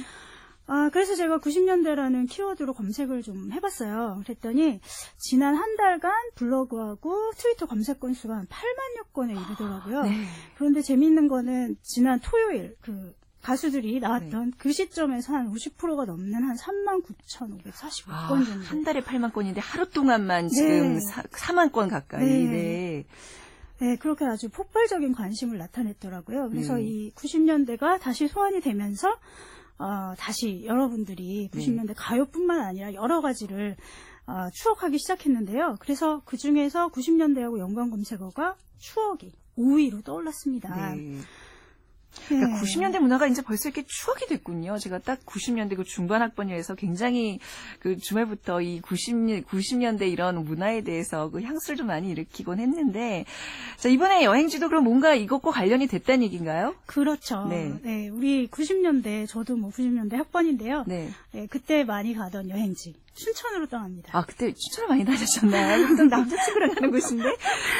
아, 0.67 0.89
그래서 0.93 1.15
제가 1.15 1.39
90년대라는 1.39 2.29
키워드로 2.29 2.73
검색을 2.73 3.23
좀 3.23 3.51
해봤어요. 3.51 4.21
그랬더니, 4.23 4.79
지난 5.17 5.55
한 5.55 5.75
달간 5.75 6.13
블로그하고 6.35 7.31
트위터 7.35 7.65
검색 7.65 7.99
건수가 7.99 8.33
한 8.33 8.45
8만여 8.47 9.11
건에 9.11 9.33
이르더라고요. 9.33 10.03
네. 10.03 10.25
그런데 10.55 10.81
재미있는 10.81 11.27
거는, 11.27 11.75
지난 11.81 12.21
토요일, 12.21 12.77
그, 12.79 13.13
가수들이 13.41 13.99
나왔던 13.99 14.51
네. 14.51 14.57
그 14.57 14.71
시점에서 14.71 15.33
한 15.33 15.51
50%가 15.51 16.05
넘는 16.05 16.43
한 16.43 16.55
39,545건 16.55 18.11
아, 18.11 18.27
정도. 18.45 18.65
한 18.65 18.83
달에 18.83 19.01
8만 19.01 19.33
건인데 19.33 19.59
하루 19.61 19.89
동안만 19.89 20.49
지금 20.49 20.95
네. 20.95 20.99
4, 21.31 21.53
만 21.53 21.71
건 21.71 21.87
가까이. 21.89 22.25
네. 22.25 22.45
네. 22.49 23.05
네. 23.79 23.95
그렇게 23.97 24.25
아주 24.25 24.49
폭발적인 24.49 25.13
관심을 25.13 25.57
나타냈더라고요. 25.57 26.49
그래서 26.49 26.75
네. 26.75 26.83
이 26.83 27.11
90년대가 27.15 27.99
다시 27.99 28.27
소환이 28.27 28.61
되면서 28.61 29.09
어, 29.79 30.13
다시 30.17 30.63
여러분들이 30.65 31.49
90년대 31.51 31.93
가요뿐만 31.97 32.59
아니라 32.61 32.93
여러 32.93 33.21
가지를 33.21 33.75
어, 34.27 34.49
추억하기 34.53 34.99
시작했는데요. 34.99 35.77
그래서 35.79 36.21
그 36.25 36.37
중에서 36.37 36.89
90년대하고 36.89 37.57
연관 37.59 37.89
검색어가 37.89 38.55
추억이 38.77 39.31
5위로 39.57 40.03
떠올랐습니다. 40.03 40.93
네. 40.93 41.17
그러니까 42.27 42.55
네. 42.55 42.61
90년대 42.61 42.99
문화가 42.99 43.27
이제 43.27 43.41
벌써 43.41 43.69
이렇게 43.69 43.83
추억이 43.87 44.27
됐군요. 44.27 44.77
제가 44.77 44.99
딱 44.99 45.19
90년대 45.25 45.75
그 45.75 45.83
중반 45.83 46.21
학번이어서 46.21 46.75
굉장히 46.75 47.39
그 47.79 47.97
주말부터 47.97 48.61
이 48.61 48.81
90, 48.81 49.47
90년대 49.47 50.11
이런 50.11 50.43
문화에 50.43 50.81
대해서 50.81 51.29
그 51.29 51.41
향수를 51.41 51.77
좀 51.77 51.87
많이 51.87 52.09
일으키곤 52.11 52.59
했는데 52.59 53.25
자, 53.77 53.89
이번에 53.89 54.23
여행지도 54.23 54.67
그럼 54.67 54.83
뭔가 54.83 55.13
이것과 55.13 55.51
관련이 55.51 55.87
됐다는 55.87 56.23
얘기인가요? 56.23 56.75
그렇죠. 56.85 57.45
네. 57.47 57.73
네 57.83 58.09
우리 58.09 58.47
90년대 58.47 59.27
저도 59.27 59.55
뭐 59.55 59.71
90년대 59.71 60.15
학번인데요. 60.15 60.83
네. 60.87 61.09
네 61.31 61.47
그때 61.47 61.83
많이 61.83 62.13
가던 62.13 62.49
여행지 62.49 62.95
춘천으로 63.13 63.67
떠납니다. 63.67 64.17
아, 64.17 64.25
그때 64.25 64.53
춘천을 64.53 64.89
많이 64.89 65.05
다녔셨나요? 65.05 65.87
보통 65.87 66.07
남자친구랑 66.07 66.73
가는 66.75 66.91
곳인데 66.91 67.23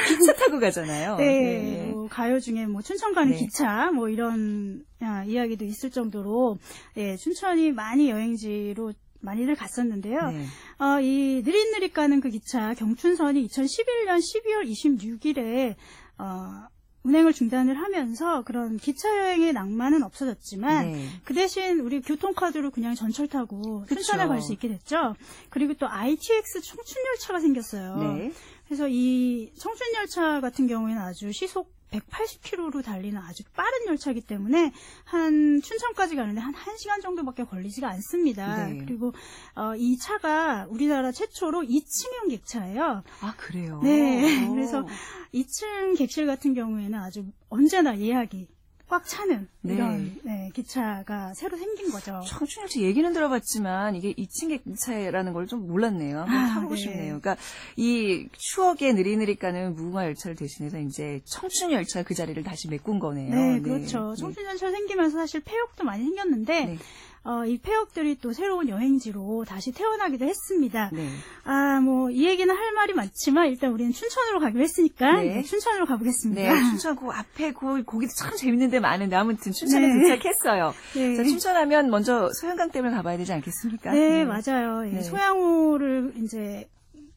기차 0.08 0.34
타고 0.34 0.60
가잖아요. 0.60 1.16
네, 1.16 1.24
네. 1.24 1.86
뭐 1.90 2.08
가요 2.08 2.38
중에 2.38 2.66
뭐 2.66 2.82
춘천 2.82 3.14
가는 3.14 3.32
네. 3.32 3.38
기차 3.38 3.90
뭐 3.92 4.08
이런 4.08 4.84
야, 5.02 5.24
이야기도 5.24 5.64
있을 5.64 5.90
정도로 5.90 6.58
예, 6.96 7.16
춘천이 7.16 7.72
많이 7.72 8.10
여행지로 8.10 8.92
많이들 9.20 9.54
갔었는데요. 9.54 10.30
네. 10.30 10.46
어, 10.78 11.00
이 11.00 11.42
느릿느릿 11.44 11.94
가는 11.94 12.20
그 12.20 12.28
기차 12.28 12.74
경춘선이 12.74 13.46
2011년 13.46 14.18
12월 14.18 14.68
26일에 14.68 15.76
어, 16.18 16.66
운행을 17.04 17.32
중단을 17.32 17.76
하면서 17.76 18.42
그런 18.42 18.76
기차 18.76 19.08
여행의 19.18 19.52
낭만은 19.52 20.02
없어졌지만 20.02 20.92
네. 20.92 21.08
그 21.24 21.34
대신 21.34 21.80
우리 21.80 22.00
교통카드로 22.00 22.70
그냥 22.70 22.94
전철 22.94 23.26
타고 23.28 23.84
춘천에 23.88 24.26
갈 24.26 24.40
수 24.40 24.52
있게 24.52 24.68
됐죠. 24.68 25.14
그리고 25.50 25.74
또 25.74 25.88
ITX 25.88 26.60
청춘 26.62 26.96
열차가 27.12 27.40
생겼어요. 27.40 27.96
네. 27.96 28.32
그래서 28.66 28.88
이 28.88 29.52
청춘 29.58 29.94
열차 29.96 30.40
같은 30.40 30.66
경우에는 30.66 31.00
아주 31.00 31.32
시속 31.32 31.72
180km로 31.92 32.82
달리는 32.84 33.20
아주 33.20 33.44
빠른 33.54 33.86
열차이기 33.86 34.22
때문에 34.22 34.72
한 35.04 35.60
춘천까지 35.62 36.16
가는데 36.16 36.40
한 36.40 36.52
1시간 36.54 37.02
정도밖에 37.02 37.44
걸리지가 37.44 37.88
않습니다. 37.88 38.66
네. 38.66 38.78
그리고 38.78 39.12
어, 39.54 39.74
이 39.76 39.98
차가 39.98 40.66
우리나라 40.68 41.12
최초로 41.12 41.62
2층형 41.62 42.30
객차예요. 42.30 43.02
아, 43.20 43.34
그래요? 43.36 43.80
네. 43.82 44.46
오. 44.46 44.54
그래서 44.54 44.86
2층 45.34 45.96
객실 45.96 46.26
같은 46.26 46.54
경우에는 46.54 46.98
아주 46.98 47.24
언제나 47.48 47.98
예약이 47.98 48.48
꽉 48.92 49.06
차는 49.06 49.48
네. 49.62 49.72
이런 49.72 50.20
네, 50.22 50.50
기차가 50.52 51.32
새로 51.32 51.56
생긴 51.56 51.90
거죠. 51.90 52.20
청춘열차 52.26 52.80
얘기는 52.80 53.10
들어봤지만 53.10 53.96
이게 53.96 54.12
2층 54.12 54.62
기차라는 54.62 55.32
걸 55.32 55.46
좀 55.46 55.66
몰랐네요. 55.66 56.18
한번 56.20 56.36
아, 56.36 56.48
타보고 56.54 56.74
네. 56.74 56.80
싶네요. 56.82 57.18
그러니까 57.20 57.36
이 57.76 58.28
추억의 58.36 58.92
느리느리 58.92 59.36
가는 59.36 59.74
무궁화 59.74 60.04
열차를 60.04 60.36
대신해서 60.36 60.78
이제 60.78 61.22
청춘열차 61.24 62.02
그 62.02 62.12
자리를 62.12 62.42
다시 62.42 62.68
메꾼 62.68 62.98
거네요. 62.98 63.34
네, 63.34 63.60
그렇죠. 63.62 64.10
네. 64.10 64.20
청춘열차 64.20 64.70
생기면서 64.70 65.16
사실 65.16 65.40
폐역도 65.40 65.84
많이 65.84 66.04
생겼는데 66.04 66.64
네. 66.66 66.78
어, 67.24 67.44
이 67.44 67.58
폐역들이 67.58 68.18
또 68.20 68.32
새로운 68.32 68.68
여행지로 68.68 69.44
다시 69.46 69.70
태어나기도 69.70 70.24
했습니다. 70.24 70.90
네. 70.92 71.08
아, 71.44 71.80
뭐, 71.80 72.10
이 72.10 72.26
얘기는 72.26 72.52
할 72.52 72.72
말이 72.72 72.94
많지만, 72.94 73.48
일단 73.48 73.70
우리는 73.70 73.92
춘천으로 73.92 74.40
가기로 74.40 74.62
했으니까, 74.64 75.20
네. 75.20 75.42
춘천으로 75.42 75.86
가보겠습니다. 75.86 76.42
네, 76.42 76.60
춘천 76.70 76.96
그 76.96 77.06
앞에 77.10 77.52
그 77.52 77.84
고기도 77.84 78.12
참 78.16 78.34
재밌는데 78.36 78.80
많은데, 78.80 79.14
아무튼 79.14 79.52
춘천에 79.52 79.86
네. 79.86 80.00
도착했어요. 80.00 80.74
네. 80.94 81.16
자, 81.16 81.22
춘천하면 81.22 81.90
먼저 81.90 82.28
소양강 82.40 82.70
댐을 82.70 82.90
가봐야 82.90 83.16
되지 83.16 83.32
않겠습니까? 83.32 83.92
네, 83.92 84.24
네. 84.24 84.24
맞아요. 84.24 84.84
예, 84.88 84.90
네. 84.90 85.02
소양호를 85.02 86.14
이제 86.16 86.68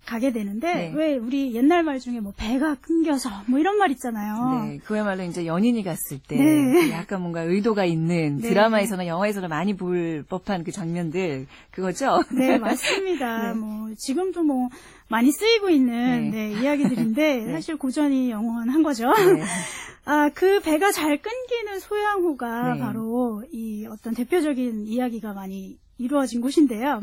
가게 0.06 0.32
되는데 0.32 0.74
네. 0.74 0.92
왜 0.94 1.16
우리 1.16 1.56
옛날 1.56 1.84
말 1.84 2.00
중에 2.00 2.20
뭐 2.20 2.34
배가 2.38 2.76
끊겨서 2.76 3.30
뭐 3.48 3.60
이런 3.60 3.78
말 3.78 3.92
있잖아요. 3.92 4.66
네, 4.66 4.78
그야말로 4.86 5.24
이제 5.24 5.46
연인이 5.46 5.84
갔을 5.84 6.20
때 6.20 6.38
네. 6.38 6.92
약간 6.92 7.22
뭔가 7.22 7.42
의도가 7.42 7.86
있는 7.86 8.38
네. 8.38 8.50
드라마에서나 8.50 9.08
영화에서나 9.08 9.48
많이 9.48 9.76
볼 9.76 10.24
법한 10.30 10.64
그 10.64 10.72
장면들 10.72 11.48
그거죠? 11.72 12.24
네, 12.32 12.58
맞습니다. 12.60 13.54
네. 13.54 13.60
뭐 13.60 13.90
지금도 13.98 14.44
뭐 14.44 14.70
많이 15.08 15.32
쓰이고 15.32 15.70
있는 15.70 16.32
네. 16.32 16.50
네 16.50 16.62
이야기들인데 16.62 17.36
네. 17.46 17.52
사실 17.52 17.78
고전이 17.78 18.30
영원한 18.30 18.84
거죠. 18.84 19.12
아, 20.06 20.30
그 20.36 20.60
배가 20.60 20.92
잘 20.92 21.18
끊기는 21.18 21.80
소양호가 21.80 22.78
바로 22.78 23.44
이 23.52 23.88
어떤 23.88 24.14
대표적인 24.14 24.86
이야기가 24.86 25.34
많이 25.34 25.78
이루어진 25.98 26.42
곳인데요. 26.42 27.02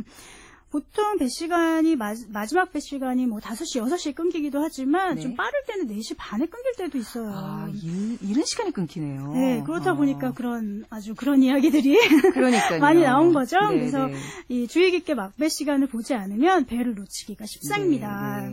보통 0.73 1.19
배 1.19 1.29
시간이 1.29 1.97
마, 1.97 2.15
지막배 2.15 2.81
시간이 2.81 3.27
뭐 3.27 3.41
5시, 3.41 3.83
6시에 3.83 4.15
끊기기도 4.15 4.63
하지만 4.63 5.17
네. 5.17 5.21
좀 5.21 5.37
빠를 5.37 5.53
때는 5.67 5.87
4시 5.87 6.15
반에 6.17 6.47
끊길 6.47 6.73
때도 6.79 6.97
있어요. 6.97 7.31
아, 7.31 7.69
일, 7.83 8.17
이런 8.23 8.43
시간에 8.47 8.71
끊기네요. 8.71 9.35
네, 9.35 9.63
그렇다 9.67 9.91
아. 9.91 9.95
보니까 9.95 10.33
그런 10.33 10.87
아주 10.89 11.15
그런 11.15 11.43
이야기들이. 11.43 11.99
많이 12.81 13.03
나온 13.03 13.35
거죠. 13.35 13.61
네, 13.69 13.81
그래서 13.81 14.07
네. 14.07 14.15
이 14.49 14.67
주의 14.67 14.91
깊게 14.93 15.13
막배 15.13 15.51
시간을 15.51 15.89
보지 15.89 16.15
않으면 16.15 16.65
배를 16.65 16.95
놓치기가 16.95 17.45
십상입니다. 17.45 18.51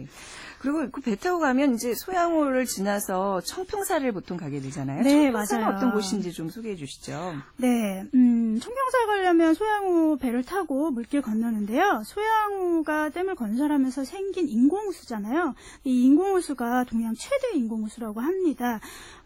그리고 0.60 0.90
그 0.92 1.02
배 1.02 1.16
타고 1.16 1.40
가면 1.40 1.76
이제 1.76 1.96
소양호를 1.96 2.66
지나서 2.66 3.42
청평사를 3.42 4.12
보통 4.12 4.38
가게 4.38 4.60
되잖아요. 4.60 5.04
네, 5.04 5.32
청평사는 5.32 5.64
맞아요. 5.66 5.78
어떤 5.78 5.92
곳인지 5.94 6.34
좀 6.34 6.50
소개해 6.50 6.76
주시죠. 6.76 7.34
네, 7.58 8.04
음, 8.14 8.60
청평사 8.62 9.06
가려면 9.08 9.54
소양호 9.54 10.18
배를 10.18 10.44
타고 10.44 10.92
물길 10.92 11.22
건너는데요. 11.22 12.04
소양호가 12.06 13.10
댐을 13.10 13.36
건설하면서 13.36 14.04
생긴 14.06 14.48
인공호수잖아요. 14.50 15.56
이 15.86 16.06
인공호수가 16.06 16.84
동양 16.86 17.16
최대 17.16 17.58
인공호수라고 17.58 18.20
합니다. 18.20 18.80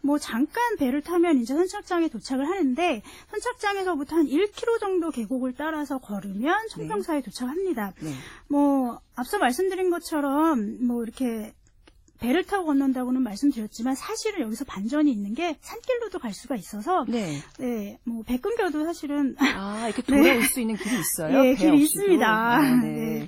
뭐 0.04 0.20
잠깐 0.20 0.76
배를 0.78 1.02
타면 1.02 1.40
이제 1.40 1.54
선착장에 1.54 2.10
도착을 2.10 2.46
하는데 2.46 3.02
선착장에서부터 3.32 4.18
한 4.18 4.28
1km 4.28 4.80
정도 4.82 5.10
계곡을 5.10 5.54
따라서 5.58 5.98
걸으면 5.98 6.68
청평사에 6.70 7.20
네. 7.20 7.24
도착합니다. 7.24 7.94
네. 8.02 8.14
뭐 8.50 9.00
앞서 9.16 9.40
말씀드린 9.40 9.90
것처럼 9.90 10.86
뭐 10.86 11.04
이렇게 11.04 11.54
배를 12.20 12.44
타고 12.46 12.66
건넌다고는 12.66 13.22
말씀드렸지만 13.22 13.96
사실은 13.96 14.42
여기서 14.42 14.66
반전이 14.66 15.10
있는 15.12 15.34
게 15.34 15.58
산길로도 15.62 16.20
갈 16.20 16.34
수가 16.34 16.56
있어서 16.56 17.06
네, 17.08 17.40
네, 17.58 17.98
뭐배 18.04 18.38
끊겨도 18.38 18.86
사실은 18.86 19.36
아 19.40 19.88
이렇게 19.88 20.02
돌아올 20.02 20.24
네. 20.40 20.48
수 20.48 20.60
있는 20.60 20.76
길이 20.76 21.00
있어요? 21.00 21.42
네, 21.42 21.56
길이 21.56 21.82
있습니다. 21.82 22.26
아, 22.26 22.62
네. 22.82 22.88
네. 22.88 23.28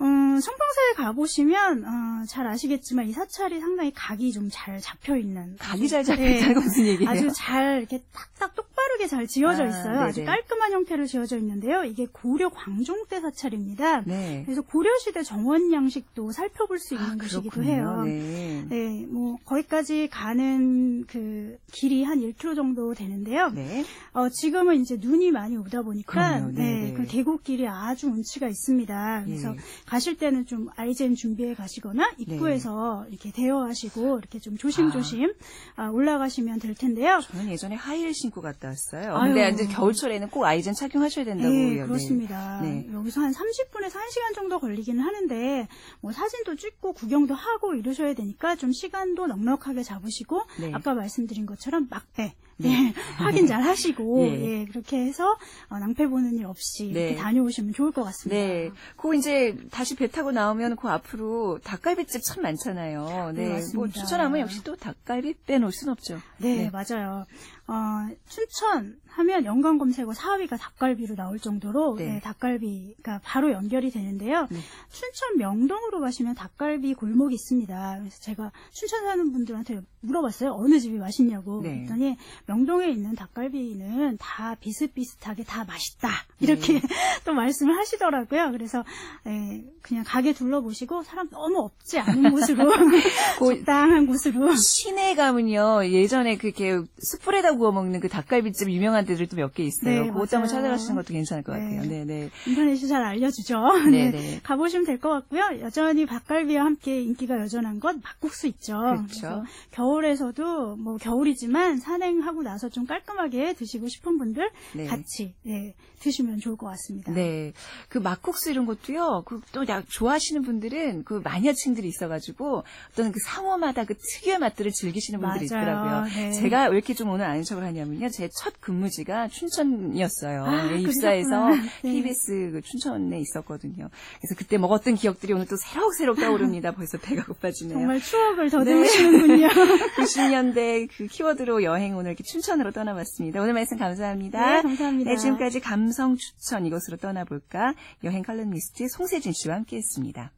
음, 0.00 0.40
청평사에 0.40 0.92
가보시면 0.96 1.84
어, 1.84 2.24
잘 2.26 2.46
아시겠지만 2.46 3.08
이 3.08 3.12
사찰이 3.12 3.60
상당히 3.60 3.92
각이 3.92 4.32
좀 4.32 4.44
잘 4.54 4.78
잡혀 4.80 5.16
있는 5.16 5.56
각이 5.58 5.88
잘 5.88 6.04
잡혀 6.04 6.22
있다는 6.22 6.54
네, 6.54 6.60
무슨 6.60 6.86
얘기예요? 6.86 7.10
아주 7.10 7.30
잘 7.34 7.78
이렇게 7.78 8.00
딱딱 8.12 8.54
똑바르게 8.54 9.08
잘 9.08 9.26
지어져 9.26 9.64
아, 9.64 9.66
있어요. 9.66 10.00
아, 10.00 10.12
주 10.12 10.24
깔끔한 10.24 10.72
형태로 10.72 11.06
지어져 11.06 11.38
있는데요. 11.38 11.82
이게 11.84 12.06
고려 12.10 12.50
광종 12.50 13.06
때 13.08 13.20
사찰입니다. 13.20 14.02
네. 14.02 14.42
그래서 14.44 14.62
고려 14.62 14.90
시대 14.98 15.22
정원 15.22 15.72
양식도 15.72 16.30
살펴볼 16.30 16.78
수 16.78 16.94
있는 16.94 17.10
아, 17.12 17.16
곳이기도 17.16 17.64
해요. 17.64 18.02
네. 18.04 18.64
네, 18.68 19.06
뭐 19.08 19.38
거기까지 19.44 20.08
가는 20.08 21.04
그 21.06 21.58
길이 21.72 22.04
한 22.04 22.20
1km 22.20 22.54
정도 22.54 22.94
되는데요. 22.94 23.50
네. 23.50 23.84
어, 24.12 24.28
지금은 24.28 24.80
이제 24.80 24.98
눈이 25.00 25.32
많이 25.32 25.56
오다 25.56 25.82
보니까 25.82 26.38
네, 26.40 26.52
네, 26.52 26.80
네. 26.90 26.92
그 26.92 27.04
계곡길이 27.06 27.66
아주 27.66 28.06
운치가 28.06 28.46
있습니다. 28.46 29.22
그래서 29.24 29.52
예. 29.52 29.58
가실 29.86 30.16
때는 30.16 30.46
좀 30.46 30.68
아이젠 30.76 31.14
준비해 31.14 31.54
가시거나 31.54 32.12
입구에서 32.18 33.04
네. 33.04 33.10
이렇게 33.10 33.30
대여하시고 33.30 34.18
이렇게 34.18 34.38
좀 34.38 34.56
조심조심 34.56 35.34
아. 35.76 35.88
올라가시면 35.88 36.58
될 36.58 36.74
텐데요. 36.74 37.20
저는 37.20 37.50
예전에 37.50 37.74
하이힐 37.74 38.14
신고 38.14 38.40
갔다 38.40 38.68
왔어요. 38.68 39.14
아유. 39.16 39.34
근데 39.34 39.50
이제 39.50 39.66
겨울철에는 39.66 40.30
꼭 40.30 40.44
아이젠 40.44 40.74
착용하셔야 40.74 41.24
된다고. 41.24 41.50
네, 41.50 41.86
그렇습니다. 41.86 42.60
네. 42.62 42.88
여기서 42.92 43.20
한 43.20 43.32
30분에서 43.32 43.92
1시간 43.92 44.34
정도 44.34 44.58
걸리기는 44.58 45.02
하는데 45.02 45.68
뭐 46.00 46.12
사진도 46.12 46.56
찍고 46.56 46.94
구경도 46.94 47.34
하고 47.34 47.74
이러셔야 47.74 48.14
되니까 48.14 48.56
좀 48.56 48.72
시간도 48.72 49.26
넉넉하게 49.26 49.82
잡으시고 49.82 50.42
네. 50.60 50.72
아까 50.72 50.94
말씀드린 50.94 51.46
것처럼 51.46 51.88
막배 51.90 52.34
네. 52.56 52.70
예, 52.70 53.00
확인 53.16 53.46
잘 53.46 53.62
하시고 53.62 54.18
네. 54.18 54.44
예, 54.62 54.64
그렇게 54.66 54.98
해서 54.98 55.36
어, 55.68 55.78
낭패 55.78 56.06
보는 56.06 56.36
일 56.38 56.46
없이 56.46 56.90
네. 56.92 57.08
이렇게 57.08 57.16
다녀오시면 57.16 57.72
좋을 57.74 57.92
것 57.92 58.04
같습니다. 58.04 58.36
네. 58.36 58.70
그 58.96 59.14
이제 59.14 59.56
다시 59.70 59.96
배 59.96 60.06
타고 60.08 60.32
나오면 60.32 60.76
그 60.76 60.88
앞으로 60.88 61.58
닭갈비집 61.64 62.22
참 62.22 62.42
많잖아요. 62.42 63.32
네. 63.34 63.60
네뭐 63.72 63.88
추천하면 63.88 64.40
역시 64.40 64.62
또 64.62 64.76
닭갈비 64.76 65.34
빼놓을 65.46 65.72
순 65.72 65.88
없죠. 65.88 66.20
네, 66.38 66.56
네. 66.56 66.70
맞아요. 66.70 67.24
어, 67.66 68.08
춘천 68.28 68.98
하면 69.14 69.44
연관 69.44 69.78
검색어 69.78 70.10
4위가 70.10 70.58
닭갈비로 70.58 71.14
나올 71.14 71.38
정도로 71.38 71.96
네. 71.96 72.14
네, 72.14 72.20
닭갈비가 72.20 73.20
바로 73.22 73.52
연결이 73.52 73.90
되는데요. 73.90 74.48
네. 74.50 74.58
춘천 74.90 75.38
명동으로 75.38 76.00
가시면 76.00 76.34
닭갈비 76.34 76.94
골목이 76.94 77.34
있습니다. 77.34 77.98
그래서 78.00 78.20
제가 78.20 78.50
춘천 78.72 79.04
사는 79.04 79.32
분들한테 79.32 79.82
물어봤어요. 80.00 80.52
어느 80.52 80.80
집이 80.80 80.98
맛있냐고. 80.98 81.62
네. 81.62 81.76
그랬더니 81.76 82.16
명동에 82.46 82.88
있는 82.88 83.14
닭갈비는 83.14 84.18
다 84.18 84.56
비슷비슷하게 84.56 85.44
다 85.44 85.64
맛있다. 85.64 86.08
이렇게 86.40 86.74
네. 86.74 86.80
또 87.24 87.34
말씀을 87.34 87.78
하시더라고요. 87.78 88.50
그래서 88.50 88.84
예, 89.26 89.64
그냥 89.80 90.04
가게 90.04 90.32
둘러보시고 90.32 91.04
사람 91.04 91.28
너무 91.30 91.60
없지 91.60 92.00
않은 92.00 92.32
곳으로 92.32 92.68
적당한 93.38 94.06
곳으로 94.06 94.54
시내 94.56 95.14
가면요. 95.14 95.86
예전에 95.86 96.36
그렇게 96.36 96.80
숯불에다 96.98 97.53
구워 97.56 97.72
먹는 97.72 98.00
그 98.00 98.08
닭갈비집 98.08 98.70
유명한 98.70 99.04
데들 99.04 99.26
도 99.26 99.36
몇 99.36 99.54
개 99.54 99.62
있어요. 99.64 100.02
네, 100.04 100.08
그것 100.08 100.32
한번 100.32 100.48
찾아가시는 100.48 100.96
것도 100.96 101.08
괜찮을 101.12 101.42
것 101.42 101.52
같아요. 101.52 101.82
네, 101.82 102.04
네. 102.04 102.30
인터넷이 102.46 102.88
잘 102.88 103.02
알려주죠. 103.04 103.56
네, 103.90 104.10
네. 104.10 104.40
가보시면 104.42 104.86
될 104.86 104.98
것 104.98 105.10
같고요. 105.10 105.42
여전히 105.60 106.06
닭갈비와 106.06 106.64
함께 106.64 107.00
인기가 107.02 107.38
여전한 107.40 107.78
것 107.80 107.96
막국수 108.02 108.46
있죠. 108.48 108.78
그렇죠. 108.78 109.44
겨울에서도 109.72 110.76
뭐 110.76 110.96
겨울이지만 110.96 111.78
산행하고 111.78 112.42
나서 112.42 112.68
좀 112.68 112.86
깔끔하게 112.86 113.54
드시고 113.54 113.88
싶은 113.88 114.18
분들 114.18 114.50
네. 114.74 114.86
같이 114.86 115.34
네, 115.42 115.74
드시면 116.00 116.38
좋을 116.38 116.56
것 116.56 116.66
같습니다. 116.68 117.12
네, 117.12 117.52
그 117.88 117.98
막국수 117.98 118.50
이런 118.50 118.66
것도요. 118.66 119.22
그또 119.26 119.64
좋아하시는 119.88 120.42
분들은 120.42 121.04
그 121.04 121.20
마니아층들이 121.24 121.86
있어가지고 121.88 122.64
어떤 122.92 123.12
그 123.12 123.18
상호마다 123.24 123.84
그 123.84 123.94
특유의 123.94 124.38
맛들을 124.38 124.72
즐기시는 124.72 125.20
분들이 125.20 125.48
맞아요. 125.50 125.62
있더라고요. 125.62 126.04
네. 126.14 126.32
제가 126.32 126.64
왜 126.68 126.76
이렇게 126.76 126.94
좀 126.94 127.10
오늘 127.10 127.24
아는 127.26 127.43
척을 127.44 127.62
하냐면요. 127.64 128.08
제 128.10 128.28
첫 128.36 128.60
근무지가 128.60 129.28
춘천이었어요. 129.28 130.44
아, 130.44 130.66
네, 130.70 130.80
입사해서 130.80 131.50
네. 131.50 131.92
KBS 131.92 132.50
그 132.52 132.60
춘천에 132.62 133.20
있었거든요. 133.20 133.88
그래서 134.20 134.34
그때 134.36 134.58
먹었던 134.58 134.94
기억들이 134.96 135.32
오늘 135.32 135.46
또 135.46 135.56
새록새록 135.56 136.18
떠오릅니다. 136.18 136.72
벌써 136.72 136.98
배가 136.98 137.24
고파지네요. 137.24 137.78
정말 137.78 138.00
추억을 138.00 138.50
더듬으시는군요. 138.50 139.48
90년대 139.96 140.88
그 140.96 141.06
키워드로 141.06 141.62
여행 141.62 141.96
오늘 141.96 142.10
이렇게 142.12 142.24
춘천으로 142.24 142.72
떠나봤습니다. 142.72 143.40
오늘 143.40 143.52
말씀 143.54 143.78
감사합니다. 143.78 144.56
네, 144.56 144.62
감사합니다. 144.62 145.10
네, 145.10 145.16
지금까지 145.16 145.60
감성 145.60 146.16
추천 146.16 146.66
이것으로 146.66 146.96
떠나볼까 146.96 147.74
여행 148.04 148.22
칼럼니스트 148.22 148.88
송세진 148.88 149.32
씨와 149.34 149.56
함께했습니다. 149.56 150.32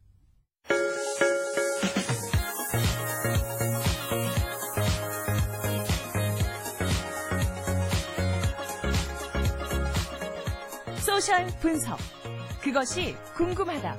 소셜 11.17 11.47
분석. 11.59 11.97
그것이 12.61 13.15
궁금하다. 13.35 13.97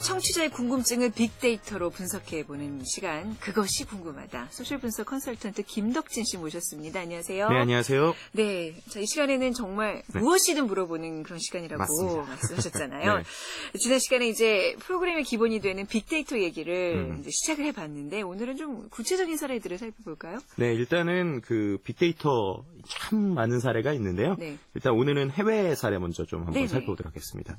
청취자의 0.00 0.50
궁금증을 0.50 1.10
빅데이터로 1.12 1.90
분석해보는 1.90 2.82
시간, 2.84 3.36
그것이 3.38 3.84
궁금하다. 3.84 4.48
social 4.50 4.78
분석 4.78 5.06
컨설턴트 5.06 5.62
김덕진 5.64 6.24
씨 6.24 6.38
모셨습니다. 6.38 7.00
안녕하세요. 7.00 7.48
네, 7.50 7.60
안녕하세요. 7.60 8.14
네. 8.32 8.74
자, 8.88 8.98
이 8.98 9.06
시간에는 9.06 9.52
정말 9.52 10.02
네. 10.12 10.20
무엇이든 10.20 10.66
물어보는 10.66 11.22
그런 11.22 11.38
시간이라고 11.38 11.78
맞습니다. 11.78 12.22
말씀하셨잖아요. 12.22 13.16
네. 13.18 13.78
지난 13.78 13.98
시간에 13.98 14.26
이제 14.28 14.74
프로그램의 14.80 15.24
기본이 15.24 15.60
되는 15.60 15.86
빅데이터 15.86 16.38
얘기를 16.40 16.96
음. 16.96 17.22
시작을 17.28 17.66
해봤는데, 17.66 18.22
오늘은 18.22 18.56
좀 18.56 18.88
구체적인 18.88 19.36
사례들을 19.36 19.76
살펴볼까요? 19.76 20.38
네, 20.56 20.72
일단은 20.72 21.42
그 21.42 21.78
빅데이터 21.84 22.64
참 22.88 23.34
많은 23.34 23.60
사례가 23.60 23.92
있는데요. 23.92 24.34
네. 24.38 24.56
일단 24.74 24.94
오늘은 24.94 25.30
해외 25.32 25.74
사례 25.74 25.98
먼저 25.98 26.24
좀 26.24 26.40
한번 26.40 26.54
네네. 26.54 26.68
살펴보도록 26.68 27.10
하겠습니다. 27.10 27.58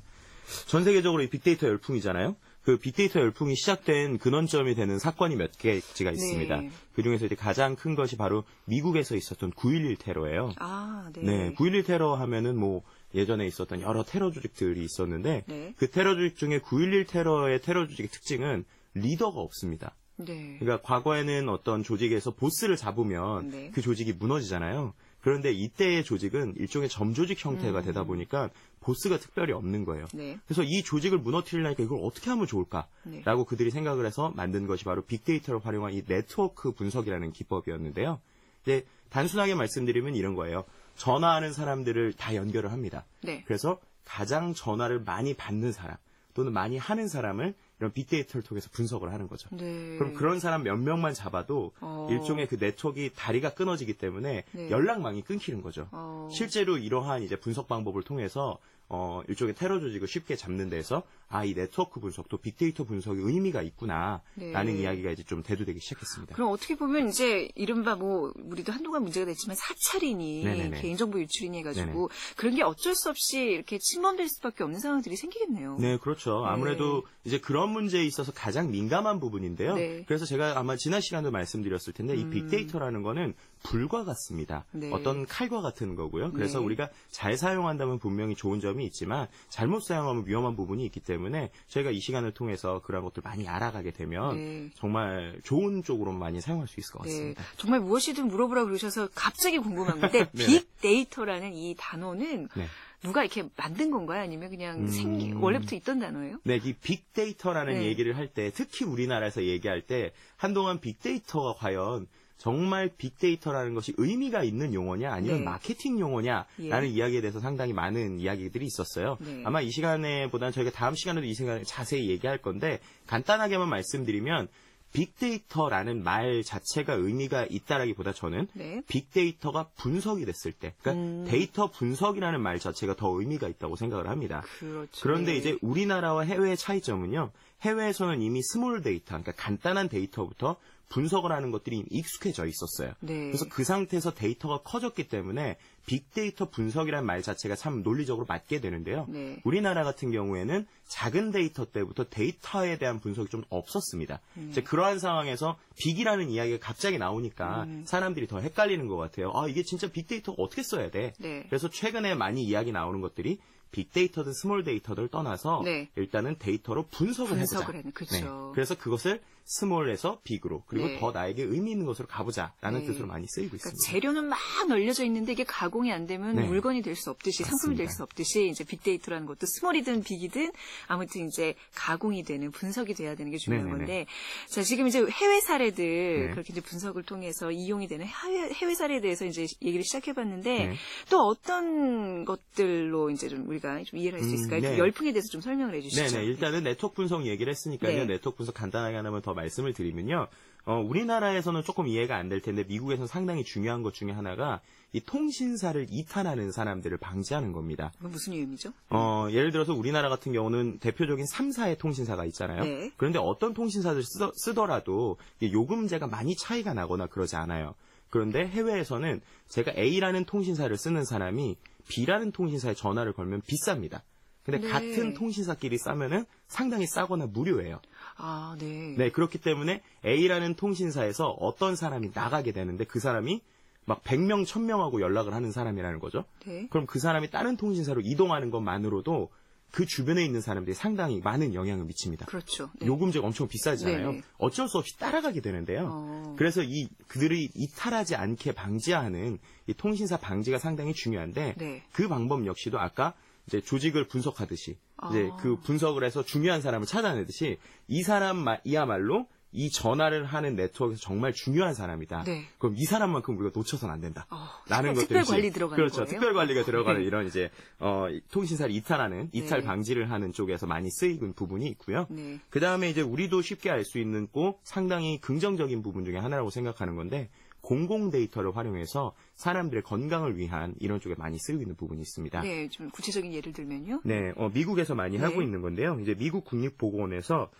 전 0.66 0.84
세계적으로 0.84 1.22
이 1.22 1.28
빅데이터 1.28 1.66
열풍이잖아요. 1.66 2.36
그 2.62 2.76
빅데이터 2.76 3.20
열풍이 3.20 3.56
시작된 3.56 4.18
근원점이 4.18 4.74
되는 4.74 4.98
사건이 4.98 5.36
몇 5.36 5.50
개지가 5.58 6.10
네. 6.10 6.14
있습니다. 6.16 6.56
네. 6.60 6.70
그 6.94 7.02
중에서 7.02 7.26
이제 7.26 7.34
가장 7.34 7.74
큰 7.74 7.96
것이 7.96 8.16
바로 8.16 8.44
미국에서 8.66 9.16
있었던 9.16 9.50
9.11 9.52 9.98
테러예요. 9.98 10.52
아, 10.58 11.10
네. 11.14 11.22
네. 11.22 11.54
9.11 11.54 11.86
테러 11.86 12.14
하면은 12.14 12.56
뭐 12.56 12.82
예전에 13.14 13.46
있었던 13.46 13.80
여러 13.80 14.04
테러 14.04 14.30
조직들이 14.30 14.82
있었는데 14.84 15.44
네. 15.46 15.74
그 15.76 15.90
테러 15.90 16.14
조직 16.14 16.36
중에 16.36 16.60
9.11 16.60 17.08
테러의 17.08 17.60
테러 17.62 17.86
조직의 17.88 18.08
특징은 18.10 18.64
리더가 18.94 19.40
없습니다. 19.40 19.96
네. 20.16 20.56
그러니까 20.60 20.86
과거에는 20.86 21.48
어떤 21.48 21.82
조직에서 21.82 22.32
보스를 22.32 22.76
잡으면 22.76 23.50
네. 23.50 23.70
그 23.72 23.82
조직이 23.82 24.12
무너지잖아요. 24.12 24.94
그런데 25.22 25.52
이때의 25.52 26.04
조직은 26.04 26.54
일종의 26.56 26.88
점조직 26.88 27.44
형태가 27.44 27.78
음. 27.78 27.84
되다 27.84 28.02
보니까 28.02 28.50
보스가 28.80 29.18
특별히 29.18 29.52
없는 29.52 29.84
거예요. 29.84 30.06
네. 30.12 30.38
그래서 30.46 30.64
이 30.64 30.82
조직을 30.82 31.18
무너뜨리려니까 31.18 31.82
이걸 31.82 32.00
어떻게 32.02 32.28
하면 32.30 32.46
좋을까라고 32.46 32.90
네. 33.04 33.22
그들이 33.48 33.70
생각을 33.70 34.04
해서 34.04 34.32
만든 34.34 34.66
것이 34.66 34.84
바로 34.84 35.02
빅데이터를 35.02 35.64
활용한 35.64 35.94
이 35.94 36.02
네트워크 36.02 36.72
분석이라는 36.72 37.32
기법이었는데요. 37.32 38.20
이제 38.62 38.84
단순하게 39.10 39.54
말씀드리면 39.54 40.16
이런 40.16 40.34
거예요. 40.34 40.64
전화하는 40.96 41.52
사람들을 41.52 42.14
다 42.14 42.34
연결을 42.34 42.72
합니다. 42.72 43.04
네. 43.22 43.44
그래서 43.46 43.78
가장 44.04 44.54
전화를 44.54 45.00
많이 45.00 45.34
받는 45.34 45.70
사람 45.70 45.96
또는 46.34 46.52
많이 46.52 46.78
하는 46.78 47.06
사람을 47.06 47.54
이런 47.82 47.92
빅데이터를 47.92 48.44
통해서 48.44 48.68
분석을 48.70 49.12
하는 49.12 49.26
거죠. 49.26 49.48
네. 49.50 49.96
그럼 49.98 50.14
그런 50.14 50.38
사람 50.38 50.62
몇 50.62 50.76
명만 50.76 51.14
잡아도 51.14 51.72
어. 51.80 52.06
일종의 52.12 52.46
그 52.46 52.56
네트워크가 52.60 53.12
다리가 53.16 53.54
끊어지기 53.54 53.94
때문에 53.94 54.44
네. 54.52 54.70
연락망이 54.70 55.22
끊기는 55.22 55.60
거죠. 55.62 55.88
어. 55.90 56.28
실제로 56.30 56.78
이러한 56.78 57.24
이제 57.24 57.34
분석 57.34 57.66
방법을 57.66 58.04
통해서 58.04 58.58
어, 58.94 59.22
일종의 59.26 59.54
테러 59.54 59.80
조직을 59.80 60.06
쉽게 60.06 60.36
잡는 60.36 60.68
데서 60.68 61.02
아, 61.30 61.46
이 61.46 61.54
네트워크 61.54 61.98
분석도 61.98 62.36
빅데이터 62.36 62.84
분석의 62.84 63.24
의미가 63.24 63.62
있구나. 63.62 64.20
네. 64.34 64.52
라는 64.52 64.76
이야기가 64.76 65.10
이제 65.10 65.22
좀 65.22 65.42
대두되기 65.42 65.80
시작했습니다. 65.80 66.34
그럼 66.34 66.52
어떻게 66.52 66.76
보면 66.76 67.08
이제 67.08 67.48
이른바 67.54 67.94
뭐 67.96 68.34
우리도 68.36 68.70
한동안 68.70 69.04
문제가 69.04 69.24
됐지만 69.24 69.56
사찰이니 69.56 70.44
네네네. 70.44 70.82
개인정보 70.82 71.18
유출이니 71.20 71.58
해가지고 71.60 72.08
네네. 72.08 72.34
그런 72.36 72.54
게 72.54 72.62
어쩔 72.62 72.94
수 72.94 73.08
없이 73.08 73.40
이렇게 73.40 73.78
침범될 73.78 74.28
수밖에 74.28 74.62
없는 74.62 74.78
상황들이 74.78 75.16
생기겠네요. 75.16 75.78
네, 75.80 75.96
그렇죠. 75.96 76.42
네. 76.42 76.50
아무래도 76.50 77.06
이제 77.24 77.40
그런 77.40 77.70
문제에 77.70 78.04
있어서 78.04 78.30
가장 78.32 78.70
민감한 78.70 79.18
부분인데요. 79.18 79.76
네. 79.76 80.04
그래서 80.06 80.26
제가 80.26 80.58
아마 80.58 80.76
지난 80.76 81.00
시간도 81.00 81.30
말씀드렸을 81.30 81.94
텐데 81.94 82.12
음. 82.12 82.18
이 82.18 82.28
빅데이터라는 82.28 83.02
거는 83.02 83.32
불과 83.62 84.04
같습니다. 84.04 84.66
네. 84.72 84.90
어떤 84.92 85.24
칼과 85.24 85.62
같은 85.62 85.94
거고요. 85.94 86.32
그래서 86.32 86.58
네. 86.58 86.66
우리가 86.66 86.90
잘 87.10 87.38
사용한다면 87.38 87.98
분명히 87.98 88.34
좋은 88.34 88.60
점이 88.60 88.81
있지만 88.84 89.28
잘못 89.48 89.82
사용하면 89.82 90.26
위험한 90.26 90.56
부분이 90.56 90.84
있기 90.86 91.00
때문에 91.00 91.50
저희가 91.68 91.90
이 91.90 92.00
시간을 92.00 92.32
통해서 92.32 92.80
그런 92.82 93.02
것들 93.04 93.22
많이 93.24 93.48
알아가게 93.48 93.92
되면 93.92 94.36
네. 94.36 94.70
정말 94.74 95.40
좋은 95.44 95.82
쪽으로 95.82 96.12
많이 96.12 96.40
사용할 96.40 96.68
수 96.68 96.80
있을 96.80 96.92
것 96.92 97.02
네. 97.04 97.10
같습니다. 97.10 97.42
정말 97.56 97.80
무엇이든 97.80 98.28
물어보라고 98.28 98.68
그러셔서 98.68 99.08
갑자기 99.14 99.58
궁금한 99.58 100.00
건데 100.00 100.30
빅데이터라는 100.32 101.54
이 101.54 101.74
단어는 101.78 102.48
네. 102.54 102.66
누가 103.02 103.24
이렇게 103.24 103.44
만든 103.56 103.90
건가요? 103.90 104.22
아니면 104.22 104.50
그냥 104.50 104.82
음... 104.82 104.86
생기, 104.86 105.32
원래부터 105.32 105.74
있던 105.76 105.98
단어예요? 105.98 106.38
네, 106.44 106.60
이 106.62 106.72
빅데이터라는 106.72 107.74
네. 107.74 107.84
얘기를 107.86 108.16
할 108.16 108.28
때, 108.28 108.50
특히 108.54 108.84
우리나라에서 108.84 109.42
얘기할 109.42 109.82
때, 109.82 110.12
한동안 110.36 110.78
빅데이터가 110.80 111.54
과연 111.54 112.06
정말 112.42 112.90
빅데이터라는 112.98 113.72
것이 113.72 113.94
의미가 113.98 114.42
있는 114.42 114.74
용어냐 114.74 115.12
아니면 115.12 115.38
네. 115.38 115.44
마케팅 115.44 116.00
용어냐라는 116.00 116.88
예. 116.88 116.88
이야기에 116.88 117.20
대해서 117.20 117.38
상당히 117.38 117.72
많은 117.72 118.18
이야기들이 118.18 118.66
있었어요. 118.66 119.16
네. 119.20 119.42
아마 119.44 119.60
이 119.60 119.70
시간에 119.70 120.28
보다는 120.28 120.52
저희가 120.52 120.72
다음 120.72 120.96
시간에도 120.96 121.24
이 121.24 121.34
시간에 121.34 121.62
자세히 121.62 122.10
얘기할 122.10 122.38
건데 122.38 122.80
간단하게만 123.06 123.68
말씀드리면 123.68 124.48
빅데이터라는 124.92 126.02
말 126.02 126.42
자체가 126.42 126.94
의미가 126.94 127.46
있다라기보다 127.48 128.12
저는 128.12 128.48
네. 128.54 128.82
빅데이터가 128.88 129.68
분석이 129.76 130.24
됐을 130.24 130.50
때, 130.52 130.74
그러니까 130.80 131.00
음. 131.00 131.24
데이터 131.28 131.70
분석이라는 131.70 132.40
말 132.40 132.58
자체가 132.58 132.96
더 132.96 133.08
의미가 133.18 133.48
있다고 133.48 133.76
생각을 133.76 134.08
합니다. 134.08 134.42
그렇죠. 134.58 135.00
그런데 135.00 135.32
네. 135.32 135.38
이제 135.38 135.58
우리나라와 135.62 136.24
해외의 136.24 136.56
차이점은요. 136.56 137.30
해외에서는 137.62 138.20
이미 138.20 138.42
small 138.42 138.82
data, 138.82 139.16
그러니까 139.16 139.32
간단한 139.32 139.88
데이터부터 139.88 140.56
분석을 140.92 141.32
하는 141.32 141.50
것들이 141.50 141.84
익숙해져 141.90 142.44
있었어요. 142.44 142.92
네. 143.00 143.28
그래서 143.28 143.46
그 143.48 143.64
상태에서 143.64 144.12
데이터가 144.12 144.58
커졌기 144.58 145.08
때문에 145.08 145.56
빅데이터 145.86 146.50
분석이라는 146.50 147.04
말 147.06 147.22
자체가 147.22 147.56
참 147.56 147.82
논리적으로 147.82 148.26
맞게 148.28 148.60
되는데요. 148.60 149.06
네. 149.08 149.40
우리나라 149.42 149.84
같은 149.84 150.12
경우에는 150.12 150.66
작은 150.86 151.32
데이터 151.32 151.64
때부터 151.64 152.04
데이터에 152.04 152.76
대한 152.76 153.00
분석이 153.00 153.30
좀 153.30 153.42
없었습니다. 153.48 154.20
네. 154.34 154.48
이제 154.50 154.62
그러한 154.62 154.98
상황에서 154.98 155.56
big이라는 155.76 156.28
이야기가 156.28 156.58
갑자기 156.60 156.98
나오니까 156.98 157.62
음. 157.64 157.84
사람들이 157.86 158.26
더 158.26 158.40
헷갈리는 158.40 158.86
것 158.86 158.96
같아요. 158.96 159.32
아 159.34 159.48
이게 159.48 159.62
진짜 159.62 159.90
빅데이터가 159.90 160.42
어떻게 160.42 160.62
써야 160.62 160.90
돼? 160.90 161.14
네. 161.18 161.44
그래서 161.48 161.70
최근에 161.70 162.14
많이 162.14 162.44
이야기 162.44 162.70
나오는 162.70 163.00
것들이 163.00 163.38
빅데이터든 163.72 164.34
small 164.34 164.62
data를 164.64 165.08
떠나서 165.08 165.62
네. 165.64 165.88
일단은 165.96 166.36
데이터로 166.38 166.84
분석을, 166.90 167.36
분석을 167.38 167.76
해보자. 167.76 167.90
그렇죠. 167.94 168.14
네. 168.14 168.52
그래서 168.52 168.74
그것을 168.76 169.22
small에서 169.44 170.20
big으로 170.24 170.62
그리고 170.66 170.86
네. 170.88 170.98
더 170.98 171.12
나에게 171.12 171.42
의미 171.42 171.72
있는 171.72 171.86
것으로 171.86 172.06
가보자라는 172.08 172.80
네. 172.80 172.86
뜻으로 172.86 173.06
많이 173.06 173.26
쓰이고 173.28 173.50
그러니까 173.50 173.70
있습니다. 173.70 173.90
재료는 173.92 174.28
막 174.28 174.38
널려져 174.68 175.04
있는데 175.04 175.32
이게 175.32 175.44
가공이 175.44 175.92
안 175.92 176.06
되면 176.06 176.36
네. 176.36 176.46
물건이 176.46 176.82
될 176.82 176.96
수 176.96 177.10
없듯이 177.10 177.42
맞습니다. 177.42 177.58
상품이 177.58 177.76
될 177.76 177.88
수 177.88 178.02
없듯이 178.02 178.48
이제 178.48 178.64
빅데이터라는 178.64 179.26
것도 179.26 179.46
small이든 179.46 180.02
big이든 180.04 180.52
아무튼 180.88 181.26
이제 181.26 181.54
가공이 181.74 182.22
되는 182.24 182.50
분석이 182.50 182.94
돼야 182.94 183.14
되는 183.14 183.30
게 183.32 183.38
중요한 183.38 183.66
네네네. 183.66 183.78
건데 183.86 184.06
자 184.48 184.62
지금 184.62 184.86
이제 184.86 185.04
해외 185.04 185.40
사례들 185.40 186.26
네. 186.28 186.30
그렇게 186.32 186.52
이제 186.52 186.60
분석을 186.60 187.02
통해서 187.02 187.50
이용이 187.50 187.88
되는 187.88 188.06
해외, 188.06 188.50
해외 188.52 188.74
사례에 188.74 189.00
대해서 189.00 189.24
이제 189.24 189.46
얘기를 189.62 189.82
시작해봤는데 189.84 190.66
네. 190.68 190.74
또 191.10 191.18
어떤 191.26 192.24
것들로 192.24 193.10
이제 193.10 193.28
좀 193.28 193.48
우리가 193.48 193.82
좀 193.84 193.98
이해를 193.98 194.20
할 194.20 194.28
수 194.28 194.34
있을까요? 194.34 194.60
음, 194.60 194.62
네. 194.62 194.78
열풍에 194.78 195.12
대해서 195.12 195.28
좀 195.28 195.40
설명을 195.40 195.74
해주시죠. 195.74 196.02
네네 196.16 196.24
일단은 196.26 196.62
네트워크 196.64 196.94
분석 196.96 197.26
얘기를 197.26 197.50
했으니까요. 197.50 198.04
네트워크 198.06 198.36
분석 198.38 198.54
간단하게 198.54 198.96
하나만 198.96 199.20
더 199.32 199.34
말씀을 199.34 199.72
드리면요. 199.72 200.28
어, 200.64 200.74
우리나라에서는 200.78 201.62
조금 201.64 201.88
이해가 201.88 202.16
안 202.16 202.28
될 202.28 202.40
텐데 202.40 202.62
미국에서는 202.64 203.06
상당히 203.08 203.42
중요한 203.44 203.82
것 203.82 203.92
중에 203.94 204.12
하나가 204.12 204.60
이 204.92 205.00
통신사를 205.00 205.86
이탈하는 205.90 206.52
사람들을 206.52 206.96
방지하는 206.98 207.52
겁니다. 207.52 207.92
무슨 207.98 208.34
의미죠? 208.34 208.72
어, 208.90 209.26
예를 209.30 209.50
들어서 209.50 209.74
우리나라 209.74 210.08
같은 210.08 210.32
경우는 210.32 210.78
대표적인 210.78 211.24
3사의 211.26 211.78
통신사가 211.78 212.24
있잖아요. 212.26 212.62
네. 212.62 212.92
그런데 212.96 213.18
어떤 213.18 213.54
통신사를 213.54 214.00
쓰, 214.02 214.54
더 214.54 214.66
라도 214.66 215.16
요금제가 215.42 216.06
많이 216.06 216.36
차이가 216.36 216.74
나거나 216.74 217.06
그러지 217.06 217.36
않아요. 217.36 217.74
그런데 218.10 218.46
해외에서는 218.46 219.20
제가 219.48 219.72
A라는 219.76 220.26
통신사를 220.26 220.74
쓰는 220.76 221.04
사람이 221.04 221.56
B라는 221.88 222.30
통신사에 222.32 222.74
전화를 222.74 223.12
걸면 223.14 223.42
비쌉니다. 223.42 224.02
근데 224.44 224.60
네. 224.60 224.68
같은 224.68 225.14
통신사끼리 225.14 225.78
싸면은 225.78 226.24
상당히 226.48 226.86
싸거나 226.86 227.26
무료예요. 227.26 227.80
아, 228.16 228.56
네. 228.58 228.94
네, 228.96 229.10
그렇기 229.10 229.38
때문에 229.38 229.82
A라는 230.04 230.54
통신사에서 230.54 231.28
어떤 231.28 231.76
사람이 231.76 232.10
나가게 232.12 232.52
되는데 232.52 232.84
그 232.84 232.98
사람이 232.98 233.40
막 233.84 234.02
100명, 234.02 234.44
1000명하고 234.44 235.00
연락을 235.00 235.34
하는 235.34 235.52
사람이라는 235.52 235.98
거죠. 235.98 236.24
네. 236.46 236.66
그럼 236.70 236.86
그 236.86 236.98
사람이 236.98 237.30
다른 237.30 237.56
통신사로 237.56 238.00
이동하는 238.04 238.50
것만으로도 238.50 239.30
그 239.72 239.86
주변에 239.86 240.22
있는 240.22 240.42
사람들이 240.42 240.74
상당히 240.74 241.20
많은 241.20 241.54
영향을 241.54 241.86
미칩니다. 241.86 242.26
그렇죠. 242.26 242.70
네. 242.78 242.86
요금제가 242.86 243.26
엄청 243.26 243.48
비싸잖아요. 243.48 244.10
네네. 244.10 244.22
어쩔 244.36 244.68
수 244.68 244.76
없이 244.76 244.98
따라가게 244.98 245.40
되는데요. 245.40 245.88
어... 245.90 246.34
그래서 246.36 246.62
이 246.62 246.88
그들이 247.08 247.50
이탈하지 247.54 248.14
않게 248.14 248.52
방지하는 248.52 249.38
이 249.66 249.72
통신사 249.72 250.18
방지가 250.18 250.58
상당히 250.58 250.92
중요한데 250.92 251.54
네. 251.56 251.82
그 251.92 252.06
방법 252.06 252.44
역시도 252.46 252.78
아까 252.78 253.14
이제 253.46 253.60
조직을 253.60 254.08
분석하듯이 254.08 254.78
이제 255.10 255.30
아. 255.32 255.36
그 255.36 255.56
분석을 255.56 256.04
해서 256.04 256.24
중요한 256.24 256.60
사람을 256.60 256.86
찾아내듯이 256.86 257.58
이 257.88 258.02
사람 258.02 258.44
이야말로 258.64 259.26
이 259.54 259.70
전화를 259.70 260.24
하는 260.24 260.56
네트워크에서 260.56 261.02
정말 261.02 261.34
중요한 261.34 261.74
사람이다. 261.74 262.24
네. 262.24 262.46
그럼 262.58 262.74
이 262.78 262.84
사람만큼 262.84 263.36
우리가 263.36 263.52
놓쳐서는 263.54 263.92
안 263.94 264.00
된다. 264.00 264.26
어, 264.30 264.48
라는 264.66 264.94
것들이 264.94 265.08
특별 265.08 265.24
관리 265.24 265.50
들어가는 265.50 265.76
그렇죠. 265.76 265.96
거예요? 265.96 266.08
특별 266.08 266.32
관리가 266.32 266.64
들어가는 266.64 267.00
네. 267.00 267.06
이런 267.06 267.26
이제 267.26 267.50
어, 267.78 268.06
통신사를 268.30 268.74
이탈하는 268.74 269.28
이탈 269.32 269.60
네. 269.60 269.66
방지를 269.66 270.10
하는 270.10 270.32
쪽에서 270.32 270.66
많이 270.66 270.90
쓰이는 270.90 271.34
부분이 271.34 271.66
있고요. 271.68 272.06
네. 272.08 272.40
그 272.48 272.60
다음에 272.60 272.88
이제 272.88 273.02
우리도 273.02 273.42
쉽게 273.42 273.70
알 273.70 273.84
수 273.84 273.98
있는 273.98 274.26
꼭 274.28 274.60
상당히 274.64 275.20
긍정적인 275.20 275.82
부분 275.82 276.04
중에 276.06 276.16
하나라고 276.16 276.48
생각하는 276.48 276.96
건데 276.96 277.28
공공 277.62 278.10
데이터를 278.10 278.54
활용해서 278.56 279.14
사람들의 279.36 279.82
건강을 279.84 280.36
위한 280.36 280.74
이런 280.80 281.00
쪽에 281.00 281.14
많이 281.16 281.38
쓰이고 281.38 281.62
있는 281.62 281.76
부분이 281.76 282.00
있습니다. 282.02 282.42
네, 282.42 282.68
좀 282.68 282.90
구체적인 282.90 283.32
예를 283.32 283.52
들면요. 283.52 284.02
네, 284.04 284.32
어, 284.36 284.50
미국에서 284.52 284.94
많이 284.94 285.16
네. 285.16 285.24
하고 285.24 285.40
있는 285.42 285.62
건데요. 285.62 285.98
이제 286.00 286.14
미국 286.14 286.44
국립보건원에서 286.44 287.50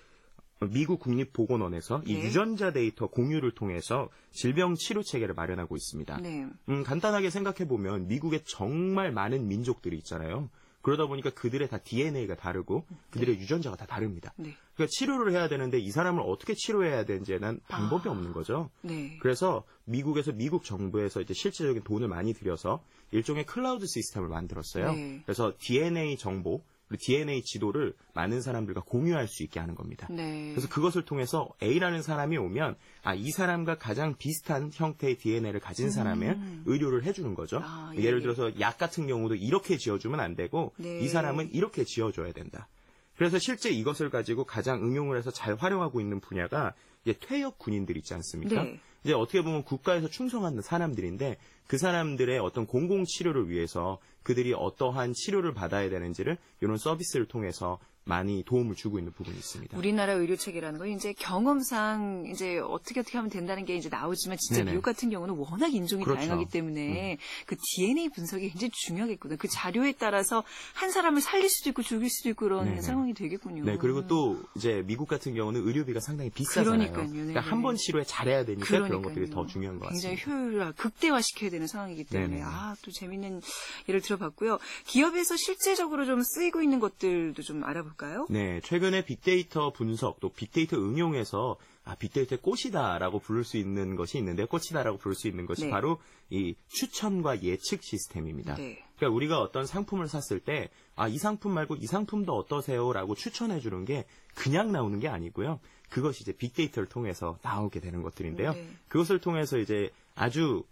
미국 0.71 1.01
국립보건원에서 1.01 2.03
네. 2.05 2.13
이 2.13 2.17
유전자 2.21 2.73
데이터 2.73 3.09
공유를 3.09 3.53
통해서 3.53 4.09
질병 4.31 4.75
치료 4.75 5.03
체계를 5.03 5.35
마련하고 5.35 5.77
있습니다. 5.77 6.19
네. 6.21 6.47
음, 6.69 6.83
간단하게 6.85 7.31
생각해 7.31 7.67
보면 7.67 8.07
미국에 8.09 8.43
정말 8.45 9.13
많은 9.13 9.49
민족들이 9.49 9.97
있잖아요. 9.99 10.51
그러다 10.83 11.07
보니까 11.07 11.31
그들의 11.31 11.69
다 11.69 11.79
DNA가 11.79 12.37
다르고 12.37 12.85
그들의 13.11 13.37
네. 13.37 13.43
유전자가 13.43 13.77
다 13.77 13.87
다릅니다. 13.87 14.35
네. 14.37 14.55
그러니까 14.75 14.91
치료를 14.91 15.33
해야 15.33 15.49
되는데 15.49 15.79
이 15.79 15.91
사람을 15.91 16.23
어떻게 16.27 16.55
치료해야 16.55 17.05
되는지에는 17.05 17.61
방법이 17.69 18.09
아. 18.09 18.13
없는 18.13 18.33
거죠. 18.33 18.71
네. 18.83 19.17
그래서 19.21 19.65
미국에서 19.85 20.33
미국 20.33 20.65
정부에서 20.65 21.21
이제 21.21 21.35
실질적인 21.35 21.85
돈을 21.85 22.09
많이 22.09 22.35
들여서 22.35 22.83
일종의 23.13 23.47
클라우드 23.47 23.87
시스템을 23.87 24.29
만들었어요. 24.29 24.93
네. 24.93 25.23
그래서 25.25 25.53
DNA 25.59 26.17
정보 26.17 26.63
DNA 26.99 27.43
지도를 27.43 27.95
많은 28.15 28.41
사람들과 28.41 28.83
공유할 28.83 29.29
수 29.29 29.43
있게 29.43 29.61
하는 29.61 29.75
겁니다. 29.75 30.07
네. 30.11 30.51
그래서 30.53 30.69
그것을 30.69 31.05
통해서 31.05 31.49
A라는 31.63 32.03
사람이 32.03 32.37
오면 32.37 32.77
아, 33.03 33.15
이 33.15 33.31
사람과 33.31 33.79
가장 33.79 34.17
비슷한 34.17 34.71
형태의 34.73 35.17
DNA를 35.19 35.61
가진 35.61 35.91
사람의 35.91 36.31
음. 36.31 36.63
의료를 36.67 37.05
해주는 37.05 37.35
거죠. 37.35 37.61
아, 37.63 37.93
예, 37.97 38.03
예를 38.03 38.19
예. 38.19 38.23
들어서 38.23 38.61
약 38.61 38.79
같은 38.79 39.07
경우도 39.07 39.35
이렇게 39.35 39.77
지어주면 39.77 40.21
안 40.21 40.35
되고 40.35 40.73
네. 40.77 41.01
이 41.01 41.09
사람은 41.09 41.51
이렇게 41.53 41.85
지어줘야 41.85 42.33
된다. 42.33 42.69
그래서 43.17 43.39
실제 43.39 43.71
이것을 43.71 44.11
가지고 44.11 44.45
가장 44.45 44.83
응용을 44.83 45.17
해서 45.17 45.31
잘 45.31 45.55
활용하고 45.55 46.01
있는 46.01 46.21
분야가 46.21 46.75
퇴역 47.21 47.59
군인들 47.59 47.97
있지 47.97 48.15
않습니까? 48.15 48.63
네. 48.63 48.81
이제 49.05 49.13
어떻게 49.13 49.43
보면 49.43 49.65
국가에서 49.65 50.09
충성하는 50.09 50.63
사람들인데 50.63 51.37
그 51.67 51.79
사람들의 51.79 52.39
어떤 52.39 52.67
공공 52.67 53.05
치료를 53.05 53.49
위해서 53.49 53.99
그들이 54.23 54.53
어떠한 54.55 55.15
치료를 55.15 55.55
받아야 55.55 55.89
되는지를 55.91 56.39
이런 56.61 56.77
서비스를 56.77 57.27
통해서 57.27 57.79
많이 58.05 58.43
도움을 58.45 58.75
주고 58.75 58.99
있는 58.99 59.13
부분이 59.13 59.37
있습니다. 59.37 59.77
우리나라 59.79 60.15
의료 60.15 60.37
체계라는 60.37 60.79
건 60.79 60.89
이제 60.89 61.13
경험상 61.13 62.27
이제 62.33 62.59
어떻게 62.59 63.01
어떻게 63.01 63.17
하면 63.19 63.31
된다는 63.31 63.65
게 63.65 63.77
이제 63.77 63.89
나오지만 63.89 64.39
진짜 64.39 64.61
네네. 64.65 64.73
미국 64.73 64.83
같은 64.83 65.09
경우는 65.11 65.35
워낙 65.37 65.73
인종이 65.73 66.03
그렇죠. 66.05 66.21
다양하기 66.21 66.47
때문에 66.51 67.13
음. 67.13 67.17
그 67.47 67.57
DNA 67.57 68.09
분석이 68.11 68.51
굉장히 68.51 68.71
중요하겠구나. 68.73 69.37
그 69.37 69.47
자료에 69.49 69.93
따라서 69.99 70.43
한 70.75 70.91
사람을 70.91 71.21
살릴 71.21 71.49
수도 71.49 71.71
있고 71.71 71.83
죽일 71.83 72.11
수도 72.11 72.29
있고 72.31 72.47
그런 72.47 72.65
네네. 72.65 72.81
상황이 72.81 73.15
되겠군요. 73.15 73.65
네, 73.65 73.77
그리고 73.77 74.07
또 74.09 74.41
이제 74.57 74.83
미국 74.87 75.07
같은 75.09 75.35
경우는 75.35 75.65
의료비가 75.67 76.01
상당히 76.01 76.31
비싸잖아요. 76.31 76.93
그러니까요. 76.93 77.09
그러니까 77.11 77.41
한 77.41 77.63
번 77.63 77.77
치료에 77.77 78.03
잘해야 78.03 78.45
되니까 78.45 78.67
그러니까요. 78.67 79.01
그런 79.01 79.03
것들이 79.15 79.31
더 79.31 79.47
중요한 79.47 79.79
것 79.79 79.87
같습니다. 79.87 80.09
굉장히 80.09 80.49
효율화, 80.51 80.73
극대화시켜야 80.73 81.51
되는 81.51 81.69
상황이기 81.69 82.05
때문에 82.05 82.43
아, 82.43 82.75
또 82.83 82.91
재밌는 82.91 83.41
예를 83.89 84.01
들어봤고요. 84.01 84.59
기업에서 84.87 85.37
실제적으로 85.37 86.05
좀 86.05 86.23
쓰이고 86.25 86.61
있는 86.61 86.81
것들도 86.81 87.41
좀 87.43 87.63
알아볼게요. 87.63 87.92
볼까요? 87.93 88.27
네, 88.31 88.61
최근에 88.61 89.05
빅데이터 89.05 89.73
분석 89.73 90.21
또 90.21 90.31
빅데이터 90.31 90.77
응용에서 90.77 91.57
아, 91.85 91.95
빅데이터의 91.97 92.41
꽃이다라고 92.43 93.19
부를 93.19 93.45
수 93.45 93.57
있는 93.57 93.97
것이 93.97 94.19
있는데 94.19 94.45
꽃이다라고 94.45 94.99
부를 94.99 95.17
수 95.17 95.29
있는 95.29 95.47
것이 95.47 95.65
네. 95.65 95.71
바로 95.71 95.99
이 96.31 96.55
추천과 96.69 97.43
예측 97.43 97.83
시스템입니다. 97.83 98.55
네. 98.55 98.85
그러니까 98.97 99.17
우리가 99.17 99.41
어떤 99.41 99.67
상품을 99.67 100.09
샀을 100.09 100.41
때 100.41 100.71
아, 100.95 101.09
이 101.09 101.19
상품 101.19 101.53
말고 101.53 101.77
이 101.77 101.87
상품도 101.87 102.37
어떠세요라고 102.37 103.15
추천해 103.15 103.61
주는 103.61 103.85
게 103.85 104.05
그냥 104.35 104.71
나오는 104.73 104.99
게 105.01 105.09
아니고요. 105.09 105.61
그것이 105.91 106.23
이제 106.23 106.33
빅데이터를 106.33 106.89
통해서 106.89 107.39
나오게 107.43 107.81
되는 107.81 108.03
것들인데요. 108.03 108.53
네. 108.53 108.69
그것을 108.89 109.19
통해서 109.19 109.59
이제 109.59 109.91
아주 110.15 110.65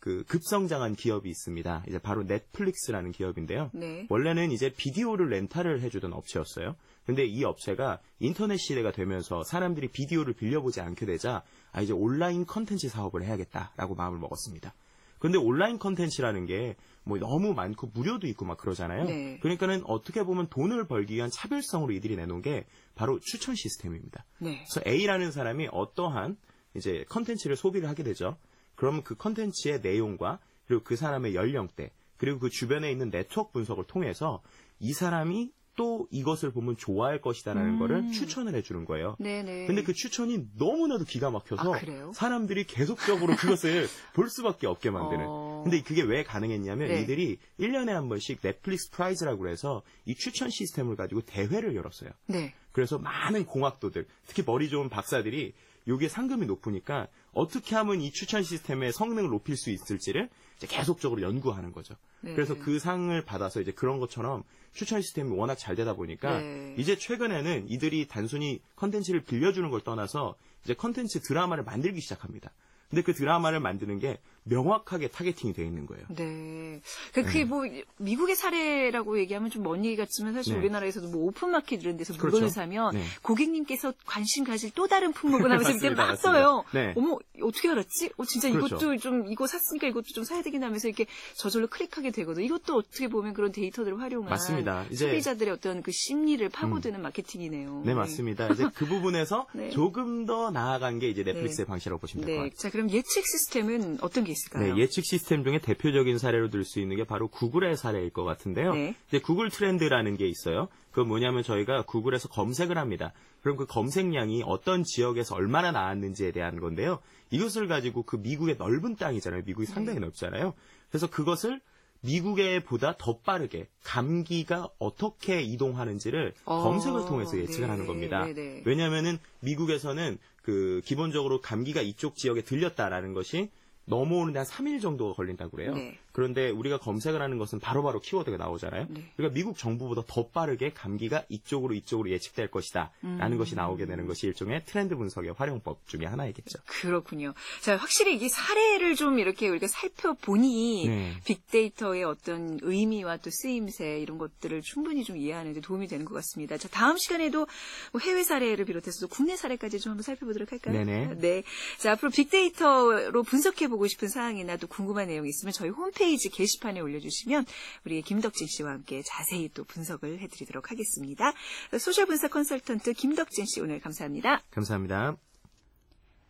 그 0.00 0.24
급성장한 0.24 0.94
기업이 0.94 1.28
있습니다. 1.28 1.84
이제 1.88 1.98
바로 1.98 2.22
넷플릭스라는 2.22 3.12
기업인데요. 3.12 3.70
네. 3.74 4.06
원래는 4.08 4.52
이제 4.52 4.70
비디오를 4.70 5.28
렌탈을 5.28 5.80
해주던 5.82 6.12
업체였어요. 6.12 6.76
근데 7.04 7.24
이 7.24 7.42
업체가 7.44 8.00
인터넷 8.20 8.58
시대가 8.58 8.92
되면서 8.92 9.42
사람들이 9.42 9.88
비디오를 9.88 10.34
빌려보지 10.34 10.80
않게 10.80 11.06
되자 11.06 11.42
아 11.72 11.80
이제 11.80 11.92
온라인 11.92 12.46
컨텐츠 12.46 12.88
사업을 12.88 13.24
해야겠다라고 13.24 13.94
마음을 13.94 14.18
먹었습니다. 14.18 14.74
근데 15.18 15.36
온라인 15.36 15.78
컨텐츠라는 15.78 16.46
게 16.46 16.76
뭐 17.08 17.18
너무 17.18 17.54
많고 17.54 17.90
무료도 17.94 18.26
있고 18.28 18.44
막 18.44 18.58
그러잖아요. 18.58 19.04
네. 19.04 19.38
그러니까는 19.40 19.82
어떻게 19.86 20.22
보면 20.22 20.48
돈을 20.48 20.86
벌기 20.86 21.14
위한 21.14 21.30
차별성으로 21.30 21.92
이들이 21.92 22.16
내놓은 22.16 22.42
게 22.42 22.66
바로 22.94 23.18
추천 23.20 23.54
시스템입니다. 23.54 24.26
네. 24.38 24.62
그래서 24.70 24.82
A라는 24.86 25.32
사람이 25.32 25.68
어떠한 25.72 26.36
이제 26.76 27.06
컨텐츠를 27.08 27.56
소비를 27.56 27.88
하게 27.88 28.02
되죠. 28.02 28.36
그러면 28.78 29.02
그 29.02 29.16
컨텐츠의 29.16 29.80
내용과 29.80 30.38
그리고 30.66 30.84
그 30.84 30.94
사람의 30.94 31.34
연령대 31.34 31.90
그리고 32.16 32.38
그 32.38 32.48
주변에 32.48 32.90
있는 32.90 33.10
네트워크 33.10 33.52
분석을 33.52 33.84
통해서 33.84 34.40
이 34.78 34.92
사람이 34.92 35.50
또 35.74 36.08
이것을 36.10 36.52
보면 36.52 36.76
좋아할 36.76 37.20
것이다라는 37.20 37.74
음. 37.74 37.78
거를 37.78 38.10
추천을 38.10 38.54
해주는 38.54 38.84
거예요. 38.84 39.16
네네. 39.20 39.66
근데 39.66 39.82
그 39.82 39.92
추천이 39.92 40.46
너무나도 40.56 41.04
기가 41.04 41.30
막혀서 41.30 41.72
아, 41.72 41.78
사람들이 42.12 42.64
계속적으로 42.64 43.36
그것을 43.36 43.86
볼 44.14 44.28
수밖에 44.28 44.66
없게 44.66 44.90
만드는. 44.90 45.24
어... 45.28 45.62
근데 45.62 45.80
그게 45.82 46.02
왜 46.02 46.24
가능했냐면 46.24 46.88
네. 46.88 47.02
이들이 47.02 47.38
1년에 47.60 47.90
한 47.90 48.08
번씩 48.08 48.40
Netflix 48.42 48.90
Prize라고 48.90 49.48
해서 49.48 49.82
이 50.04 50.16
추천 50.16 50.50
시스템을 50.50 50.96
가지고 50.96 51.20
대회를 51.22 51.76
열었어요. 51.76 52.10
네. 52.26 52.54
그래서 52.72 52.98
많은 52.98 53.46
공학도들, 53.46 54.06
특히 54.26 54.42
머리 54.44 54.68
좋은 54.68 54.88
박사들이 54.88 55.54
요게 55.88 56.08
상금이 56.08 56.46
높으니까 56.46 57.08
어떻게 57.32 57.74
하면 57.76 58.00
이 58.00 58.12
추천 58.12 58.42
시스템의 58.42 58.92
성능을 58.92 59.30
높일 59.30 59.56
수 59.56 59.70
있을지를 59.70 60.28
계속적으로 60.60 61.22
연구하는 61.22 61.72
거죠. 61.72 61.94
네. 62.20 62.34
그래서 62.34 62.54
그 62.54 62.78
상을 62.78 63.24
받아서 63.24 63.60
이제 63.60 63.72
그런 63.72 63.98
것처럼 63.98 64.42
추천 64.72 65.00
시스템이 65.00 65.34
워낙 65.36 65.56
잘 65.56 65.76
되다 65.76 65.94
보니까 65.94 66.40
네. 66.40 66.74
이제 66.76 66.96
최근에는 66.96 67.70
이들이 67.70 68.06
단순히 68.08 68.60
컨텐츠를 68.76 69.22
빌려주는 69.22 69.70
걸 69.70 69.80
떠나서 69.80 70.36
이제 70.64 70.74
컨텐츠 70.74 71.20
드라마를 71.20 71.64
만들기 71.64 72.00
시작합니다. 72.00 72.52
근데 72.90 73.02
그 73.02 73.12
드라마를 73.12 73.60
만드는 73.60 73.98
게 73.98 74.18
명확하게 74.48 75.08
targeting이 75.08 75.52
되어 75.52 75.64
있는 75.64 75.86
거예요. 75.86 76.04
네. 76.08 76.80
그, 77.12 77.22
그게 77.22 77.40
네. 77.40 77.44
뭐, 77.44 77.64
미국의 77.98 78.34
사례라고 78.36 79.18
얘기하면 79.20 79.50
좀 79.50 79.58
먼 79.68 79.84
얘기 79.84 79.96
같지만 79.96 80.32
사실 80.34 80.54
네. 80.54 80.60
우리나라에서도 80.60 81.08
뭐 81.08 81.26
오픈마켓 81.26 81.82
이런 81.82 81.96
데서 81.96 82.12
물건을 82.14 82.32
그렇죠. 82.40 82.54
사면 82.54 82.94
네. 82.94 83.04
고객님께서 83.22 83.92
관심 84.06 84.44
가질 84.44 84.70
또 84.74 84.86
다른 84.86 85.12
품목을 85.12 85.50
하면서 85.50 85.70
이제 85.72 85.90
막 85.90 86.16
써요. 86.16 86.64
네. 86.72 86.94
어머, 86.96 87.18
어떻게 87.42 87.68
알았지? 87.68 88.10
어, 88.16 88.24
진짜 88.24 88.50
그렇죠. 88.50 88.76
이것도 88.76 88.96
좀, 88.98 89.26
이거 89.26 89.46
샀으니까 89.46 89.88
이것도 89.88 90.06
좀 90.14 90.24
사야 90.24 90.42
되긴 90.42 90.62
하면서 90.64 90.88
이렇게 90.88 91.06
저절로 91.34 91.66
클릭하게 91.66 92.12
되거든. 92.12 92.42
이것도 92.44 92.76
어떻게 92.76 93.08
보면 93.08 93.34
그런 93.34 93.52
데이터들을 93.52 94.00
활용한 94.00 94.30
맞습니다. 94.30 94.84
이제, 94.90 95.06
소비자들의 95.08 95.52
어떤 95.52 95.82
그 95.82 95.90
심리를 95.92 96.48
파고드는 96.48 97.00
음. 97.00 97.02
마케팅이네요. 97.02 97.82
네, 97.84 97.94
맞습니다. 97.94 98.48
이제 98.48 98.68
그 98.74 98.86
부분에서 98.86 99.46
네. 99.52 99.70
조금 99.70 100.24
더 100.24 100.50
나아간 100.50 100.98
게 100.98 101.08
이제 101.10 101.22
넷플릭스의 101.24 101.66
네. 101.66 101.68
방식이라고 101.68 102.00
보시면 102.00 102.24
될 102.26 102.36
것 102.36 102.42
같아요. 102.44 102.56
자, 102.56 102.70
그럼 102.70 102.90
예측 102.90 103.24
시스템은 103.26 103.98
어떤 104.00 104.24
게 104.24 104.32
있을까요? 104.38 104.74
네, 104.74 104.80
예측 104.80 105.04
시스템 105.04 105.44
중에 105.44 105.58
대표적인 105.58 106.18
사례로 106.18 106.50
들 106.50 106.64
수 106.64 106.80
있는 106.80 106.96
게 106.96 107.04
바로 107.04 107.28
구글의 107.28 107.76
사례일 107.76 108.10
것 108.10 108.24
같은데요. 108.24 108.74
네. 108.74 108.94
이제 109.08 109.18
구글 109.18 109.50
트렌드라는 109.50 110.16
게 110.16 110.26
있어요. 110.28 110.68
그건 110.90 111.08
뭐냐면 111.08 111.42
저희가 111.42 111.82
구글에서 111.82 112.28
검색을 112.28 112.78
합니다. 112.78 113.12
그럼 113.42 113.56
그 113.56 113.66
검색량이 113.66 114.42
어떤 114.44 114.82
지역에서 114.84 115.34
얼마나 115.34 115.70
나왔는지에 115.70 116.32
대한 116.32 116.60
건데요. 116.60 117.00
이것을 117.30 117.68
가지고 117.68 118.02
그 118.02 118.16
미국의 118.16 118.56
넓은 118.58 118.96
땅이잖아요. 118.96 119.42
미국이 119.46 119.66
상당히 119.66 120.00
네. 120.00 120.06
넓잖아요. 120.06 120.54
그래서 120.90 121.08
그것을 121.08 121.60
미국에 122.00 122.62
보다 122.62 122.96
더 122.96 123.18
빠르게 123.18 123.68
감기가 123.82 124.68
어떻게 124.78 125.42
이동하는지를 125.42 126.32
어, 126.44 126.62
검색을 126.62 127.06
통해서 127.06 127.36
예측을 127.36 127.62
네, 127.62 127.70
하는 127.70 127.86
겁니다. 127.86 128.24
네, 128.24 128.34
네. 128.34 128.62
왜냐하면은 128.64 129.18
미국에서는 129.40 130.18
그 130.42 130.80
기본적으로 130.84 131.40
감기가 131.40 131.80
이쪽 131.82 132.16
지역에 132.16 132.42
들렸다라는 132.42 133.14
것이 133.14 133.50
넘어오는데 133.88 134.38
한 134.38 134.46
3일 134.46 134.80
정도가 134.80 135.14
걸린다고 135.14 135.50
그래요. 135.50 135.74
네. 135.74 135.98
그런데 136.18 136.50
우리가 136.50 136.78
검색을 136.78 137.22
하는 137.22 137.38
것은 137.38 137.60
바로바로 137.60 137.92
바로 137.92 138.00
키워드가 138.00 138.38
나오잖아요. 138.38 138.86
네. 138.90 139.04
그러니까 139.16 139.34
미국 139.34 139.56
정부보다 139.56 140.02
더 140.08 140.26
빠르게 140.26 140.72
감기가 140.72 141.24
이쪽으로 141.28 141.74
이쪽으로 141.74 142.10
예측될 142.10 142.50
것이다. 142.50 142.90
라는 143.02 143.36
음. 143.36 143.38
것이 143.38 143.54
나오게 143.54 143.86
되는 143.86 144.04
것이 144.08 144.26
일종의 144.26 144.64
트렌드 144.64 144.96
분석의 144.96 145.34
활용법 145.38 145.86
중에 145.86 146.06
하나이겠죠. 146.06 146.58
그렇군요. 146.66 147.34
자, 147.60 147.76
확실히 147.76 148.16
이 148.16 148.28
사례를 148.28 148.96
좀 148.96 149.20
이렇게 149.20 149.48
우리가 149.48 149.68
살펴보니 149.68 150.88
네. 150.88 151.12
빅데이터의 151.24 152.02
어떤 152.02 152.58
의미와 152.62 153.18
또 153.18 153.30
쓰임새 153.30 154.00
이런 154.00 154.18
것들을 154.18 154.60
충분히 154.62 155.04
좀 155.04 155.18
이해하는 155.18 155.52
데 155.52 155.60
도움이 155.60 155.86
되는 155.86 156.04
것 156.04 156.14
같습니다. 156.14 156.58
자, 156.58 156.66
다음 156.66 156.96
시간에도 156.96 157.46
뭐 157.92 158.00
해외 158.00 158.24
사례를 158.24 158.64
비롯해서 158.64 159.06
국내 159.06 159.36
사례까지 159.36 159.78
좀 159.78 159.92
한번 159.92 160.02
살펴보도록 160.02 160.50
할까요? 160.50 160.84
네네. 160.84 161.20
네. 161.20 161.44
자, 161.78 161.92
앞으로 161.92 162.10
빅데이터로 162.10 163.22
분석해 163.22 163.68
보고 163.68 163.86
싶은 163.86 164.08
사항이나 164.08 164.56
또 164.56 164.66
궁금한 164.66 165.06
내용이 165.06 165.28
있으면 165.28 165.52
저희 165.52 165.70
홈페이지 166.08 166.30
게시판에 166.30 166.80
올려주시면 166.80 167.44
우리 167.84 168.00
김덕진 168.00 168.46
씨와 168.46 168.72
함께 168.72 169.02
자세히 169.04 169.50
또 169.52 169.64
분석을 169.64 170.20
해드리도록 170.20 170.70
하겠습니다. 170.70 171.32
소셜 171.78 172.06
분석 172.06 172.30
컨설턴트 172.30 172.94
김덕진 172.94 173.44
씨 173.46 173.60
오늘 173.60 173.78
감사합니다. 173.80 174.42
감사합니다. 174.50 175.16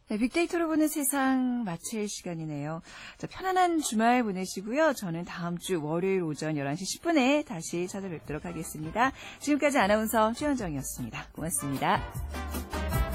네, 0.09 0.17
빅데이터로 0.17 0.69
보는 0.69 0.89
세상 0.89 1.65
마칠 1.65 2.09
시간이네요. 2.09 2.81
자, 3.19 3.27
편안한 3.27 3.81
주말 3.81 4.25
보내시고요. 4.25 4.95
저는 4.95 5.27
다음 5.27 5.59
주 5.59 5.85
월요일 5.85 6.23
오전 6.23 6.55
11시 6.55 7.01
10분에 7.01 7.45
다시 7.45 7.87
찾아뵙도록 7.87 8.47
하겠습니다. 8.47 9.13
지금까지 9.41 9.79
아나운서 9.79 10.33
최현정이었습니다. 10.33 11.29
고맙습니다. 11.33 13.08